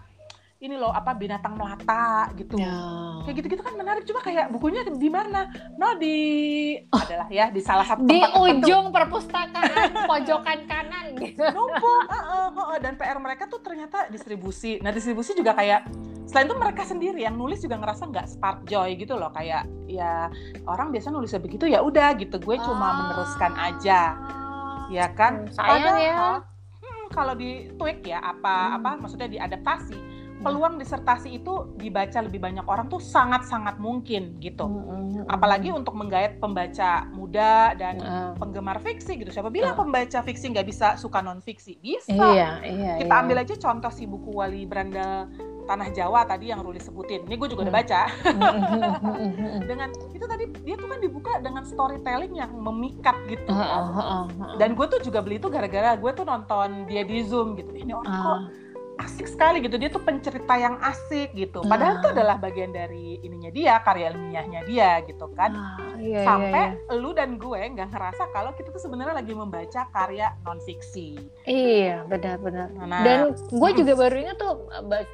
ini 0.62 0.78
loh 0.78 0.94
apa 0.94 1.10
binatang 1.18 1.58
melata 1.58 2.30
gitu. 2.38 2.54
Ya. 2.54 2.70
kayak 3.26 3.34
gitu-gitu 3.42 3.62
kan 3.66 3.74
menarik. 3.74 4.06
Cuma 4.06 4.22
kayak 4.22 4.46
bukunya 4.54 4.86
di 4.86 5.10
mana? 5.10 5.50
No 5.74 5.98
di 5.98 6.16
oh. 6.86 7.02
adalah 7.02 7.26
ya 7.26 7.50
di 7.50 7.58
salah 7.58 7.82
satu 7.82 8.06
di 8.06 8.22
ujung 8.22 8.94
perpustakaan 8.94 10.06
pojokan 10.10 10.58
kanan 10.70 11.18
gitu. 11.18 11.42
Numpuk 11.50 12.02
uh, 12.06 12.14
uh, 12.14 12.50
uh, 12.54 12.58
uh, 12.72 12.78
dan 12.78 12.94
PR 12.94 13.18
mereka 13.18 13.50
tuh 13.50 13.58
ternyata 13.58 14.06
distribusi. 14.06 14.78
Nah 14.78 14.94
distribusi 14.94 15.34
juga 15.34 15.58
kayak 15.58 15.90
selain 16.30 16.46
itu 16.46 16.54
mereka 16.54 16.86
sendiri 16.86 17.26
yang 17.26 17.34
nulis 17.34 17.58
juga 17.58 17.82
ngerasa 17.82 18.06
nggak 18.14 18.26
spark 18.30 18.62
joy 18.70 18.94
gitu 18.94 19.18
loh. 19.18 19.34
Kayak 19.34 19.66
ya 19.90 20.30
orang 20.70 20.94
biasa 20.94 21.10
nulisnya 21.10 21.42
begitu 21.42 21.66
ya 21.66 21.82
udah 21.82 22.14
gitu. 22.22 22.38
Gue 22.38 22.54
cuma 22.62 22.86
ah. 22.86 22.94
meneruskan 23.02 23.52
aja. 23.58 24.14
Ya 24.94 25.10
kan? 25.10 25.42
Hmm, 25.42 25.54
sayang 25.58 25.98
ya. 25.98 26.14
Hmm, 26.78 27.04
kalau 27.10 27.34
di 27.34 27.66
tweak 27.74 28.06
ya 28.06 28.22
apa 28.22 28.54
hmm. 28.54 28.76
apa 28.78 28.90
maksudnya 29.02 29.26
diadaptasi 29.26 30.11
peluang 30.42 30.74
disertasi 30.76 31.38
itu 31.38 31.72
dibaca 31.78 32.18
lebih 32.20 32.42
banyak 32.42 32.66
orang 32.66 32.90
tuh 32.90 32.98
sangat-sangat 32.98 33.78
mungkin 33.78 34.36
gitu. 34.42 34.66
Mm-hmm. 34.66 35.30
Apalagi 35.30 35.70
untuk 35.70 35.94
menggait 35.94 36.42
pembaca 36.42 37.06
muda 37.14 37.72
dan 37.78 38.02
mm. 38.02 38.42
penggemar 38.42 38.82
fiksi 38.82 39.22
gitu. 39.22 39.30
Siapa 39.30 39.48
bilang 39.48 39.78
mm. 39.78 39.80
pembaca 39.80 40.18
fiksi 40.26 40.52
nggak 40.52 40.66
bisa 40.66 40.98
suka 40.98 41.22
non 41.22 41.38
fiksi? 41.40 41.78
Bisa. 41.78 42.10
Iya, 42.10 42.50
iya, 42.66 42.92
Kita 42.98 43.14
iya. 43.14 43.22
ambil 43.22 43.36
aja 43.40 43.54
contoh 43.54 43.92
si 43.94 44.04
buku 44.04 44.34
Wali 44.34 44.66
Branda 44.66 45.30
Tanah 45.62 45.88
Jawa 45.94 46.26
tadi 46.26 46.50
yang 46.50 46.60
Ruli 46.60 46.82
sebutin. 46.82 47.22
Ini 47.30 47.34
gue 47.38 47.48
juga 47.48 47.70
udah 47.70 47.74
baca. 47.74 48.02
dengan 49.70 49.88
itu 50.10 50.26
tadi 50.26 50.44
dia 50.66 50.74
tuh 50.74 50.88
kan 50.90 50.98
dibuka 50.98 51.32
dengan 51.38 51.62
storytelling 51.62 52.34
yang 52.34 52.50
memikat 52.50 53.14
gitu. 53.30 53.46
Dan 54.58 54.74
gue 54.74 54.86
tuh 54.90 55.00
juga 55.06 55.22
beli 55.22 55.38
itu 55.38 55.46
gara-gara 55.46 55.94
gue 55.94 56.10
tuh 56.12 56.26
nonton 56.26 56.90
dia 56.90 57.06
di 57.06 57.22
Zoom 57.22 57.54
gitu. 57.54 57.70
Ini 57.72 57.94
orang 57.94 58.10
kok 58.10 58.40
asik 59.04 59.26
sekali 59.26 59.62
gitu. 59.62 59.76
Dia 59.78 59.90
tuh 59.90 60.02
pencerita 60.02 60.54
yang 60.58 60.78
asik 60.82 61.34
gitu. 61.34 61.62
Padahal 61.66 62.00
itu 62.02 62.08
ah. 62.10 62.14
adalah 62.14 62.36
bagian 62.38 62.70
dari 62.70 63.18
ininya 63.22 63.50
dia 63.50 63.78
karya 63.82 64.14
ilmiahnya 64.14 64.60
dia 64.66 65.02
gitu 65.06 65.26
kan. 65.34 65.52
Ah, 65.54 65.92
iya, 66.02 66.22
sampai 66.26 66.62
iya, 66.74 66.78
iya. 66.90 66.98
lu 66.98 67.10
dan 67.14 67.38
gue 67.38 67.60
nggak 67.62 67.88
ngerasa 67.94 68.22
kalau 68.34 68.50
kita 68.58 68.74
tuh 68.74 68.82
sebenarnya 68.82 69.14
lagi 69.22 69.32
membaca 69.32 69.80
karya 69.94 70.34
non 70.42 70.58
fiksi 70.66 71.16
iya 71.46 72.02
benar-benar 72.10 72.68
nah, 72.74 73.02
dan 73.06 73.18
gue 73.38 73.70
juga 73.78 73.92
baru 73.94 74.16
ingat 74.18 74.36
tuh 74.36 74.52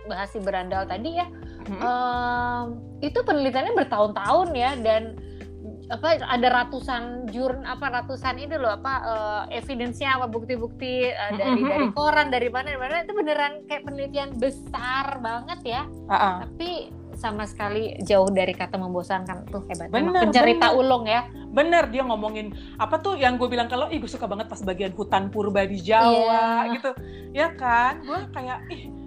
bahas 0.08 0.28
si 0.32 0.40
berandal 0.40 0.88
tadi 0.88 1.20
ya. 1.20 1.26
Hmm. 1.68 1.80
um, 1.84 2.66
itu 3.04 3.18
penelitiannya 3.20 3.76
bertahun-tahun 3.76 4.48
ya 4.56 4.70
dan 4.80 5.20
apa 5.88 6.20
ada 6.20 6.48
ratusan 6.52 7.32
jurn 7.32 7.64
apa 7.64 7.88
ratusan 7.88 8.36
ini 8.36 8.60
loh 8.60 8.76
apa 8.76 8.94
uh, 9.08 9.42
evidence-nya 9.48 10.20
apa 10.20 10.28
bukti-bukti 10.28 11.08
uh, 11.08 11.32
dari 11.32 11.60
dari 11.64 11.86
koran 11.96 12.28
dari 12.28 12.48
mana 12.52 12.72
dari 12.72 12.80
mana 12.80 12.94
itu 13.04 13.12
beneran 13.16 13.52
kayak 13.64 13.88
penelitian 13.88 14.30
besar 14.36 15.16
banget 15.24 15.60
ya. 15.64 15.82
Uh 16.08 16.12
-uh. 16.12 16.34
Tapi 16.44 16.92
sama 17.18 17.50
sekali 17.50 17.98
jauh 18.06 18.30
dari 18.30 18.54
kata 18.54 18.78
membosankan 18.78 19.50
tuh 19.50 19.66
hebat 19.66 19.90
bener, 19.90 20.22
pencerita 20.22 20.70
bener. 20.70 20.78
ulung 20.78 21.04
ya 21.10 21.26
bener 21.50 21.90
dia 21.90 22.06
ngomongin 22.06 22.54
apa 22.78 23.02
tuh 23.02 23.18
yang 23.18 23.34
gue 23.34 23.50
bilang 23.50 23.66
kalau 23.66 23.90
ih 23.90 23.98
gue 23.98 24.06
suka 24.06 24.30
banget 24.30 24.46
pas 24.46 24.62
bagian 24.62 24.94
hutan 24.94 25.26
purba 25.26 25.66
di 25.66 25.82
Jawa 25.82 26.70
yeah. 26.70 26.72
gitu 26.78 26.90
ya 27.34 27.48
kan 27.58 27.98
gue 28.06 28.18
kayak 28.30 28.62
ih 28.70 28.97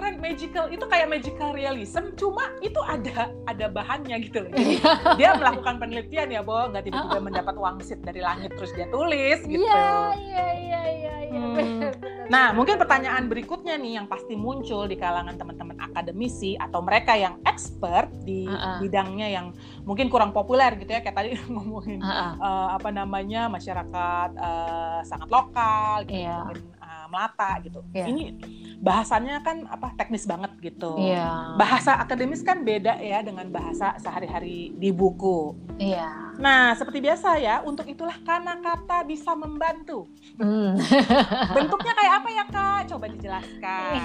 keren 0.00 0.16
magical 0.16 0.64
itu 0.72 0.84
kayak 0.88 1.12
magical 1.12 1.52
realism 1.52 2.08
cuma 2.16 2.48
itu 2.64 2.80
ada 2.88 3.28
ada 3.44 3.68
bahannya 3.68 4.16
gitu 4.24 4.48
loh 4.48 4.50
jadi 4.56 4.74
dia 5.20 5.36
melakukan 5.36 5.76
penelitian 5.76 6.32
ya 6.32 6.40
Bo 6.40 6.72
nggak 6.72 6.88
tiba-tiba 6.88 7.20
mendapat 7.20 7.54
wangsit 7.60 8.00
dari 8.00 8.24
langit 8.24 8.56
terus 8.56 8.72
dia 8.72 8.88
tulis 8.88 9.44
gitu 9.44 9.60
iya 9.60 10.16
iya 10.16 10.46
iya 10.56 10.82
iya, 10.88 11.14
iya 11.28 11.44
hmm. 11.44 11.92
nah 12.32 12.56
mungkin 12.56 12.80
pertanyaan 12.80 13.28
berikutnya 13.28 13.76
nih 13.76 14.00
yang 14.00 14.08
pasti 14.08 14.40
muncul 14.40 14.88
di 14.88 14.96
kalangan 14.96 15.36
teman-teman 15.36 15.76
akademisi 15.76 16.56
atau 16.56 16.80
mereka 16.80 17.12
yang 17.20 17.36
expert 17.44 18.08
di 18.24 18.48
uh 18.48 18.56
-uh. 18.56 18.76
bidangnya 18.80 19.28
yang 19.28 19.46
mungkin 19.84 20.08
kurang 20.08 20.32
populer 20.32 20.80
gitu 20.80 20.96
ya 20.96 21.04
kayak 21.04 21.12
tadi 21.12 21.36
ngomongin 21.52 22.00
uh 22.00 22.08
-uh. 22.08 22.32
Uh, 22.40 22.68
apa 22.80 22.88
namanya 22.88 23.52
masyarakat 23.52 24.30
uh, 24.32 25.04
sangat 25.04 25.28
lokal 25.28 26.08
gitu 26.08 26.24
yeah. 26.24 26.40
mungkin 26.40 26.64
uh, 26.80 27.06
melata 27.12 27.50
gitu 27.60 27.84
yeah. 27.92 28.08
ini 28.08 28.38
bahasanya 28.80 29.44
kan 29.44 29.68
apa 29.68 29.92
teknis 29.94 30.24
banget 30.24 30.56
gitu. 30.64 30.96
Iya. 30.96 31.54
Bahasa 31.60 32.00
akademis 32.00 32.40
kan 32.40 32.64
beda 32.64 32.96
ya 32.96 33.20
dengan 33.20 33.52
bahasa 33.52 33.92
sehari-hari 34.00 34.72
di 34.72 34.88
buku. 34.88 35.52
Iya. 35.76 36.32
Nah, 36.40 36.72
seperti 36.72 37.04
biasa 37.04 37.36
ya, 37.36 37.60
untuk 37.60 37.84
itulah 37.84 38.16
karena 38.24 38.56
kata 38.56 39.04
bisa 39.04 39.36
membantu. 39.36 40.08
Hmm. 40.40 40.80
Bentuknya 41.56 41.92
kayak 41.92 42.14
apa 42.24 42.28
ya, 42.32 42.44
Kak? 42.48 42.80
Coba 42.88 43.06
dijelaskan. 43.12 44.00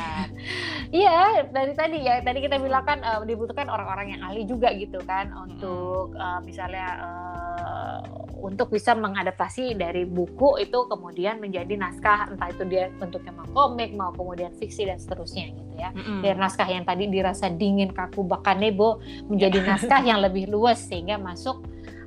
Iya, 0.91 1.47
dari 1.55 1.71
tadi 1.71 2.03
ya, 2.03 2.19
tadi 2.19 2.43
kita 2.43 2.59
bilang 2.59 2.83
kan 2.83 2.99
uh, 2.99 3.23
dibutuhkan 3.23 3.71
orang-orang 3.71 4.19
yang 4.19 4.21
ahli 4.27 4.43
juga 4.43 4.75
gitu 4.75 4.99
kan 5.07 5.31
untuk 5.31 6.11
uh, 6.19 6.43
misalnya 6.43 6.87
uh, 6.99 7.99
untuk 8.45 8.69
bisa 8.69 8.93
mengadaptasi 8.93 9.73
dari 9.73 10.05
buku 10.05 10.61
itu 10.61 10.85
kemudian 10.85 11.41
menjadi 11.41 11.73
naskah 11.73 12.29
entah 12.29 12.53
itu 12.53 12.63
dia 12.69 12.93
bentuknya 13.01 13.33
mau 13.33 13.49
komik 13.49 13.97
mau 13.97 14.13
kemudian 14.13 14.53
fiksi 14.65 14.89
dan 14.89 14.97
seterusnya 14.97 15.53
gitu 15.53 15.73
ya 15.77 15.93
mm-hmm. 15.93 16.19
dari 16.25 16.37
naskah 16.41 16.65
yang 16.65 16.81
tadi 16.81 17.05
dirasa 17.05 17.53
dingin 17.53 17.93
kaku 17.93 18.25
bahkan 18.25 18.57
nebo 18.57 18.97
menjadi 19.29 19.61
naskah 19.61 20.01
yang 20.09 20.17
lebih 20.25 20.49
luas 20.49 20.81
sehingga 20.81 21.21
masuk 21.21 21.61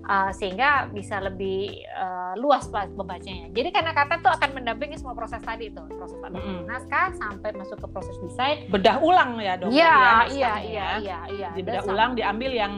uh, 0.08 0.30
sehingga 0.34 0.88
bisa 0.90 1.20
lebih 1.20 1.84
uh, 1.92 2.34
luas 2.40 2.66
pembacanya. 2.72 3.52
Jadi 3.52 3.68
karena 3.70 3.92
kata 3.92 4.24
tuh 4.24 4.32
akan 4.32 4.50
mendampingi 4.56 4.96
semua 4.96 5.12
proses 5.12 5.38
tadi 5.44 5.68
itu, 5.68 5.82
proses 6.00 6.16
mm 6.18 6.32
-hmm. 6.32 6.60
naskah 6.64 7.12
sampai 7.14 7.52
masuk 7.54 7.78
ke 7.78 7.88
proses 7.92 8.16
desain. 8.24 8.66
Bedah 8.72 8.98
ulang 9.04 9.38
ya 9.38 9.60
dong. 9.60 9.70
Iya, 9.70 10.26
iya, 10.32 10.52
iya, 10.64 10.86
iya, 10.98 11.18
iya. 11.28 11.48
Dibedah 11.52 11.84
ulang, 11.84 12.16
diambil 12.16 12.50
yang 12.56 12.74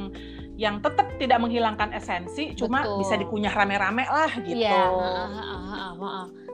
yang 0.60 0.76
tetap 0.84 1.08
tidak 1.16 1.40
menghilangkan 1.40 1.88
esensi, 1.96 2.52
cuma 2.52 2.84
Betul. 2.84 3.00
bisa 3.00 3.14
dikunyah 3.16 3.54
rame-rame 3.56 4.04
lah 4.04 4.32
gitu. 4.44 4.60
Iya, 4.60 4.92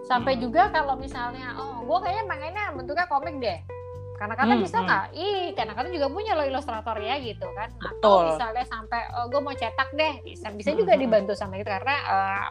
Sampai 0.07 0.39
hmm. 0.39 0.43
juga 0.47 0.71
kalau 0.71 0.95
misalnya, 0.95 1.59
oh, 1.59 1.83
gue 1.83 1.99
kayaknya 2.07 2.25
pengennya 2.31 2.65
bentuknya 2.79 3.07
komik 3.11 3.37
deh. 3.43 3.59
Karena 4.17 4.35
kata 4.39 4.55
hmm, 4.55 4.63
bisa 4.63 4.79
hmm. 4.79 4.87
nggak? 4.87 5.07
Hmm. 5.11 5.19
Ih, 5.19 5.47
karena 5.53 5.73
kata 5.75 5.89
juga 5.91 6.07
punya 6.09 6.33
lo 6.39 6.47
ilustrator 6.47 6.97
ya 7.03 7.19
gitu 7.19 7.47
kan. 7.53 7.69
Betul. 7.77 8.23
Atau 8.23 8.31
misalnya 8.33 8.65
sampai, 8.71 9.03
oh, 9.19 9.27
gue 9.29 9.41
mau 9.43 9.53
cetak 9.53 9.91
deh, 9.99 10.15
bisa, 10.23 10.55
bisa 10.55 10.71
hmm. 10.73 10.79
juga 10.79 10.95
hmm. 10.95 11.03
dibantu 11.03 11.35
sama 11.35 11.59
itu 11.59 11.67
karena 11.67 11.97
uh, 12.07 12.47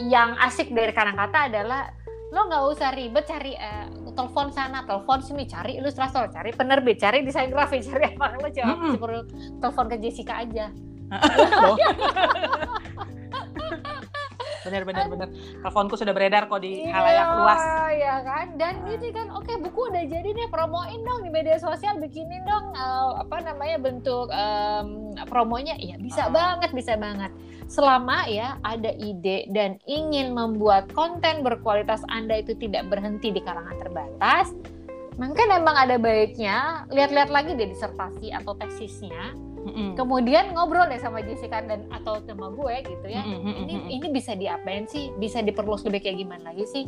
yang 0.00 0.32
asik 0.40 0.72
dari 0.72 0.96
karena 0.96 1.12
kata 1.12 1.52
adalah 1.52 1.92
lo 2.32 2.48
nggak 2.48 2.64
usah 2.64 2.96
ribet 2.96 3.28
cari 3.28 3.52
uh, 3.52 3.92
telepon 4.16 4.48
sana 4.48 4.88
telepon 4.88 5.20
sini 5.20 5.44
cari 5.44 5.76
ilustrator 5.76 6.32
cari 6.32 6.48
penerbit 6.56 6.96
cari 6.96 7.20
desain 7.28 7.52
grafis 7.52 7.84
cari 7.84 8.16
apa 8.16 8.40
lo 8.40 8.48
coba 8.48 8.72
mm 8.72 8.96
-hmm. 8.96 9.60
telepon 9.60 9.86
ke 9.92 10.00
Jessica 10.00 10.40
aja 10.40 10.72
bener 14.62 14.82
bener 14.86 15.06
bener 15.10 15.28
teleponku 15.60 15.94
sudah 15.98 16.14
beredar 16.14 16.46
kok 16.46 16.62
di 16.62 16.86
iya, 16.86 16.94
halayak 16.94 17.26
luas. 17.38 17.62
ya 17.92 18.14
kan? 18.22 18.46
Dan 18.56 18.74
uh. 18.82 18.88
gitu 18.94 19.06
kan 19.14 19.26
oke 19.34 19.52
buku 19.62 19.80
udah 19.90 20.04
jadi 20.06 20.28
nih 20.32 20.48
promoin 20.48 21.00
dong 21.02 21.20
di 21.26 21.30
media 21.30 21.58
sosial 21.58 21.98
bikinin 21.98 22.42
dong 22.46 22.72
uh, 22.74 23.22
apa 23.22 23.42
namanya 23.42 23.76
bentuk 23.82 24.30
um, 24.30 25.14
promonya. 25.26 25.74
Ya 25.78 25.98
bisa 25.98 26.28
uh. 26.28 26.32
banget 26.32 26.70
bisa 26.72 26.94
banget. 26.94 27.30
Selama 27.66 28.28
ya 28.28 28.60
ada 28.62 28.92
ide 28.94 29.48
dan 29.50 29.80
ingin 29.88 30.36
membuat 30.36 30.90
konten 30.92 31.40
berkualitas 31.40 32.04
Anda 32.12 32.44
itu 32.44 32.52
tidak 32.58 32.86
berhenti 32.92 33.32
di 33.32 33.40
kalangan 33.40 33.76
terbatas 33.80 34.52
mungkin 35.20 35.44
memang 35.44 35.76
ada 35.76 36.00
baiknya 36.00 36.88
lihat-lihat 36.88 37.28
lagi 37.28 37.52
deh 37.52 37.68
disertasi 37.68 38.32
atau 38.32 38.56
tesisnya 38.56 39.36
Mm-hmm. 39.62 39.94
Kemudian 39.94 40.44
ngobrol 40.58 40.90
deh 40.90 40.98
sama 40.98 41.22
Jessica 41.22 41.62
dan 41.62 41.86
atau 41.94 42.18
sama 42.26 42.50
gue 42.50 42.74
gitu 42.82 43.06
ya. 43.06 43.22
Mm-hmm. 43.22 43.54
Ini 43.62 43.74
ini 43.94 44.06
bisa 44.10 44.34
diapain 44.34 44.90
sih? 44.90 45.14
Bisa 45.16 45.38
diperluas 45.38 45.86
lebih 45.86 46.02
kayak 46.02 46.18
gimana 46.18 46.50
lagi 46.50 46.66
sih? 46.66 46.84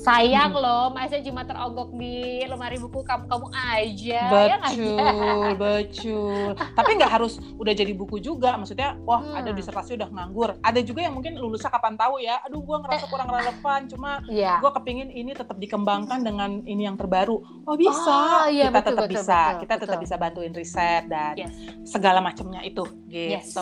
Sayang 0.00 0.56
hmm. 0.56 0.64
loh 0.64 0.84
masa 0.96 1.20
cuma 1.20 1.44
terogok 1.44 1.92
di 1.92 2.40
lemari 2.48 2.80
buku 2.80 3.04
kamu 3.04 3.28
kamu 3.28 3.48
aja 3.52 4.22
betul 4.32 4.80
ya 4.96 5.52
betul 5.60 6.48
tapi 6.72 6.90
nggak 6.96 7.12
harus 7.12 7.36
udah 7.60 7.72
jadi 7.76 7.92
buku 7.92 8.16
juga 8.16 8.56
maksudnya 8.56 8.96
wah 9.04 9.20
hmm. 9.20 9.38
ada 9.44 9.50
disertasi 9.52 10.00
udah 10.00 10.08
nganggur 10.08 10.56
ada 10.64 10.80
juga 10.80 11.04
yang 11.04 11.14
mungkin 11.14 11.36
lulusnya 11.36 11.68
kapan 11.68 12.00
tahu 12.00 12.16
ya 12.24 12.40
aduh 12.48 12.64
gue 12.64 12.76
ngerasa 12.80 13.04
kurang 13.12 13.28
relevan 13.28 13.80
cuma 13.92 14.24
yeah. 14.32 14.56
gue 14.64 14.70
kepingin 14.72 15.12
ini 15.12 15.36
tetap 15.36 15.60
dikembangkan 15.60 16.24
dengan 16.24 16.64
ini 16.64 16.88
yang 16.88 16.96
terbaru 16.96 17.36
oh 17.68 17.76
bisa 17.76 18.48
oh, 18.48 18.48
iya, 18.48 18.72
kita 18.72 18.80
tetap 18.80 19.04
bisa 19.04 19.40
betul, 19.52 19.60
kita 19.60 19.74
tetap 19.84 19.98
bisa 20.00 20.14
bantuin 20.16 20.52
riset 20.56 21.04
dan 21.12 21.36
yes. 21.36 21.52
segala 21.84 22.24
macamnya 22.24 22.64
itu 22.64 22.88
gitu 23.12 23.36
yes. 23.36 23.52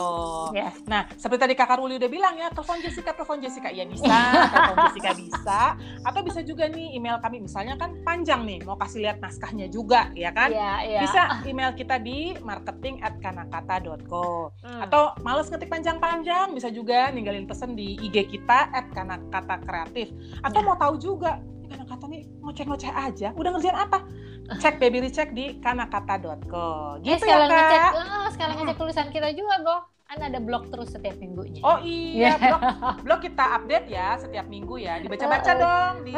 Yes. 0.55 0.75
nah 0.87 1.11
seperti 1.19 1.51
tadi 1.51 1.55
kakak 1.59 1.83
Ruli 1.83 1.99
udah 1.99 2.11
bilang 2.11 2.35
ya 2.39 2.47
telepon 2.55 2.79
Jessica 2.79 3.11
telepon 3.11 3.43
Jessica 3.43 3.75
ya 3.75 3.83
bisa 3.91 4.17
telepon 4.55 4.77
Jessica 4.87 5.11
bisa 5.19 5.61
atau 6.07 6.21
bisa 6.29 6.41
juga 6.45 6.65
nih 6.69 6.95
email 6.95 7.17
kami 7.19 7.43
misalnya 7.43 7.75
kan 7.81 7.97
panjang 8.05 8.45
nih 8.45 8.61
mau 8.69 8.77
kasih 8.77 9.05
lihat 9.05 9.19
naskahnya 9.19 9.67
juga 9.73 10.13
ya 10.13 10.31
kan 10.31 10.53
yeah, 10.53 10.79
yeah. 10.85 11.03
bisa 11.03 11.23
email 11.49 11.73
kita 11.73 11.97
di 11.99 12.37
marketing 12.45 13.01
at 13.01 13.17
kanakata.co 13.19 14.53
hmm. 14.63 14.81
atau 14.89 15.17
males 15.25 15.49
ngetik 15.49 15.73
panjang-panjang 15.73 16.53
bisa 16.53 16.69
juga 16.69 17.09
ninggalin 17.11 17.49
pesan 17.49 17.75
di 17.75 17.97
IG 17.99 18.29
kita 18.29 18.69
at 18.71 18.87
kanakata 18.93 19.57
kreatif 19.65 20.13
atau 20.45 20.61
yeah. 20.61 20.67
mau 20.69 20.77
tahu 20.77 20.95
juga 21.01 21.41
kanakata 21.69 22.05
nih 22.09 22.23
ngoceh-ngoceh 22.45 22.93
aja 22.93 23.29
udah 23.37 23.51
ngerjain 23.57 23.77
apa 23.77 24.05
cek 24.49 24.81
baby 24.81 25.05
recheck 25.05 25.37
di 25.37 25.61
kanakata.co. 25.61 26.97
Gitu 27.05 27.21
eh, 27.21 27.29
ya, 27.29 27.37
Kak? 27.45 27.53
Ngecek, 27.53 27.93
oh, 28.01 28.29
sekalian 28.33 28.57
ngecek 28.65 28.77
tulisan 28.81 29.09
kita 29.13 29.29
juga, 29.37 29.61
Go 29.61 29.98
kan 30.09 30.25
ada 30.25 30.41
blog 30.41 30.73
terus 30.73 30.89
setiap 30.89 31.21
minggunya. 31.21 31.61
Oh 31.61 31.77
iya, 31.85 32.33
yeah. 32.33 32.35
blog, 32.41 32.61
blog 33.05 33.21
kita 33.29 33.45
update 33.61 33.93
ya 33.93 34.17
setiap 34.17 34.49
minggu 34.49 34.81
ya. 34.81 35.05
Dibaca-baca 35.05 35.53
dong, 35.53 36.09
di 36.09 36.17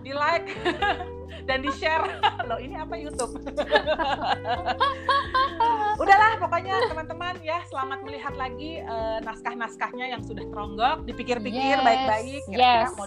di 0.00 0.12
like 0.16 0.48
dan 1.48 1.60
di 1.60 1.68
share. 1.76 2.16
Loh 2.48 2.56
ini 2.56 2.80
apa 2.80 2.96
YouTube? 2.96 3.36
Udahlah 6.00 6.40
pokoknya 6.40 6.88
teman-teman 6.88 7.36
ya 7.44 7.60
selamat 7.68 8.08
melihat 8.08 8.32
lagi 8.40 8.80
uh, 8.88 9.20
naskah-naskahnya 9.20 10.16
yang 10.16 10.24
sudah 10.24 10.48
teronggok, 10.48 11.04
dipikir-pikir 11.04 11.76
yes, 11.76 11.84
baik-baik 11.84 12.40
kira-kira 12.48 12.88
yes. 12.88 12.96
mau 12.96 13.04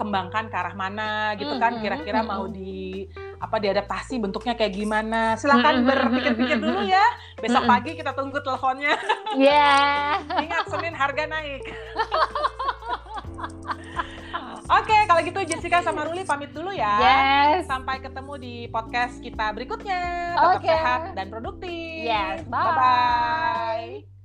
dikembangkan 0.00 0.48
ke 0.48 0.56
arah 0.56 0.72
mana 0.72 1.36
gitu 1.36 1.60
kan, 1.60 1.76
kira-kira 1.76 2.24
mau 2.24 2.48
di 2.48 3.04
apa 3.36 3.60
diadaptasi 3.60 4.16
bentuknya 4.16 4.56
kayak 4.56 4.72
gimana. 4.72 5.36
Silahkan 5.36 5.84
berpikir-pikir 5.84 6.56
dulu 6.56 6.88
ya. 6.88 7.04
Besok 7.36 7.68
pagi 7.68 7.92
kita 8.00 8.16
tunggu 8.16 8.40
teleponnya. 8.40 8.96
Ya. 9.36 9.52
Yeah. 9.60 10.22
Ingat 10.46 10.64
Senin 10.72 10.94
harga 10.96 11.26
naik. 11.28 11.62
Oke, 14.70 14.86
okay, 14.86 15.00
kalau 15.10 15.20
gitu 15.26 15.40
Jessica 15.42 15.82
sama 15.82 16.06
Ruli 16.06 16.22
pamit 16.22 16.54
dulu 16.54 16.70
ya. 16.70 16.96
Yes. 17.02 17.66
Sampai 17.66 17.98
ketemu 17.98 18.38
di 18.38 18.54
podcast 18.70 19.18
kita 19.18 19.50
berikutnya. 19.50 20.38
Tetap 20.38 20.62
okay. 20.62 20.70
sehat 20.70 21.00
dan 21.18 21.26
produktif. 21.26 22.06
Yes, 22.06 22.46
bye. 22.46 22.70
Bye-bye. 22.70 24.19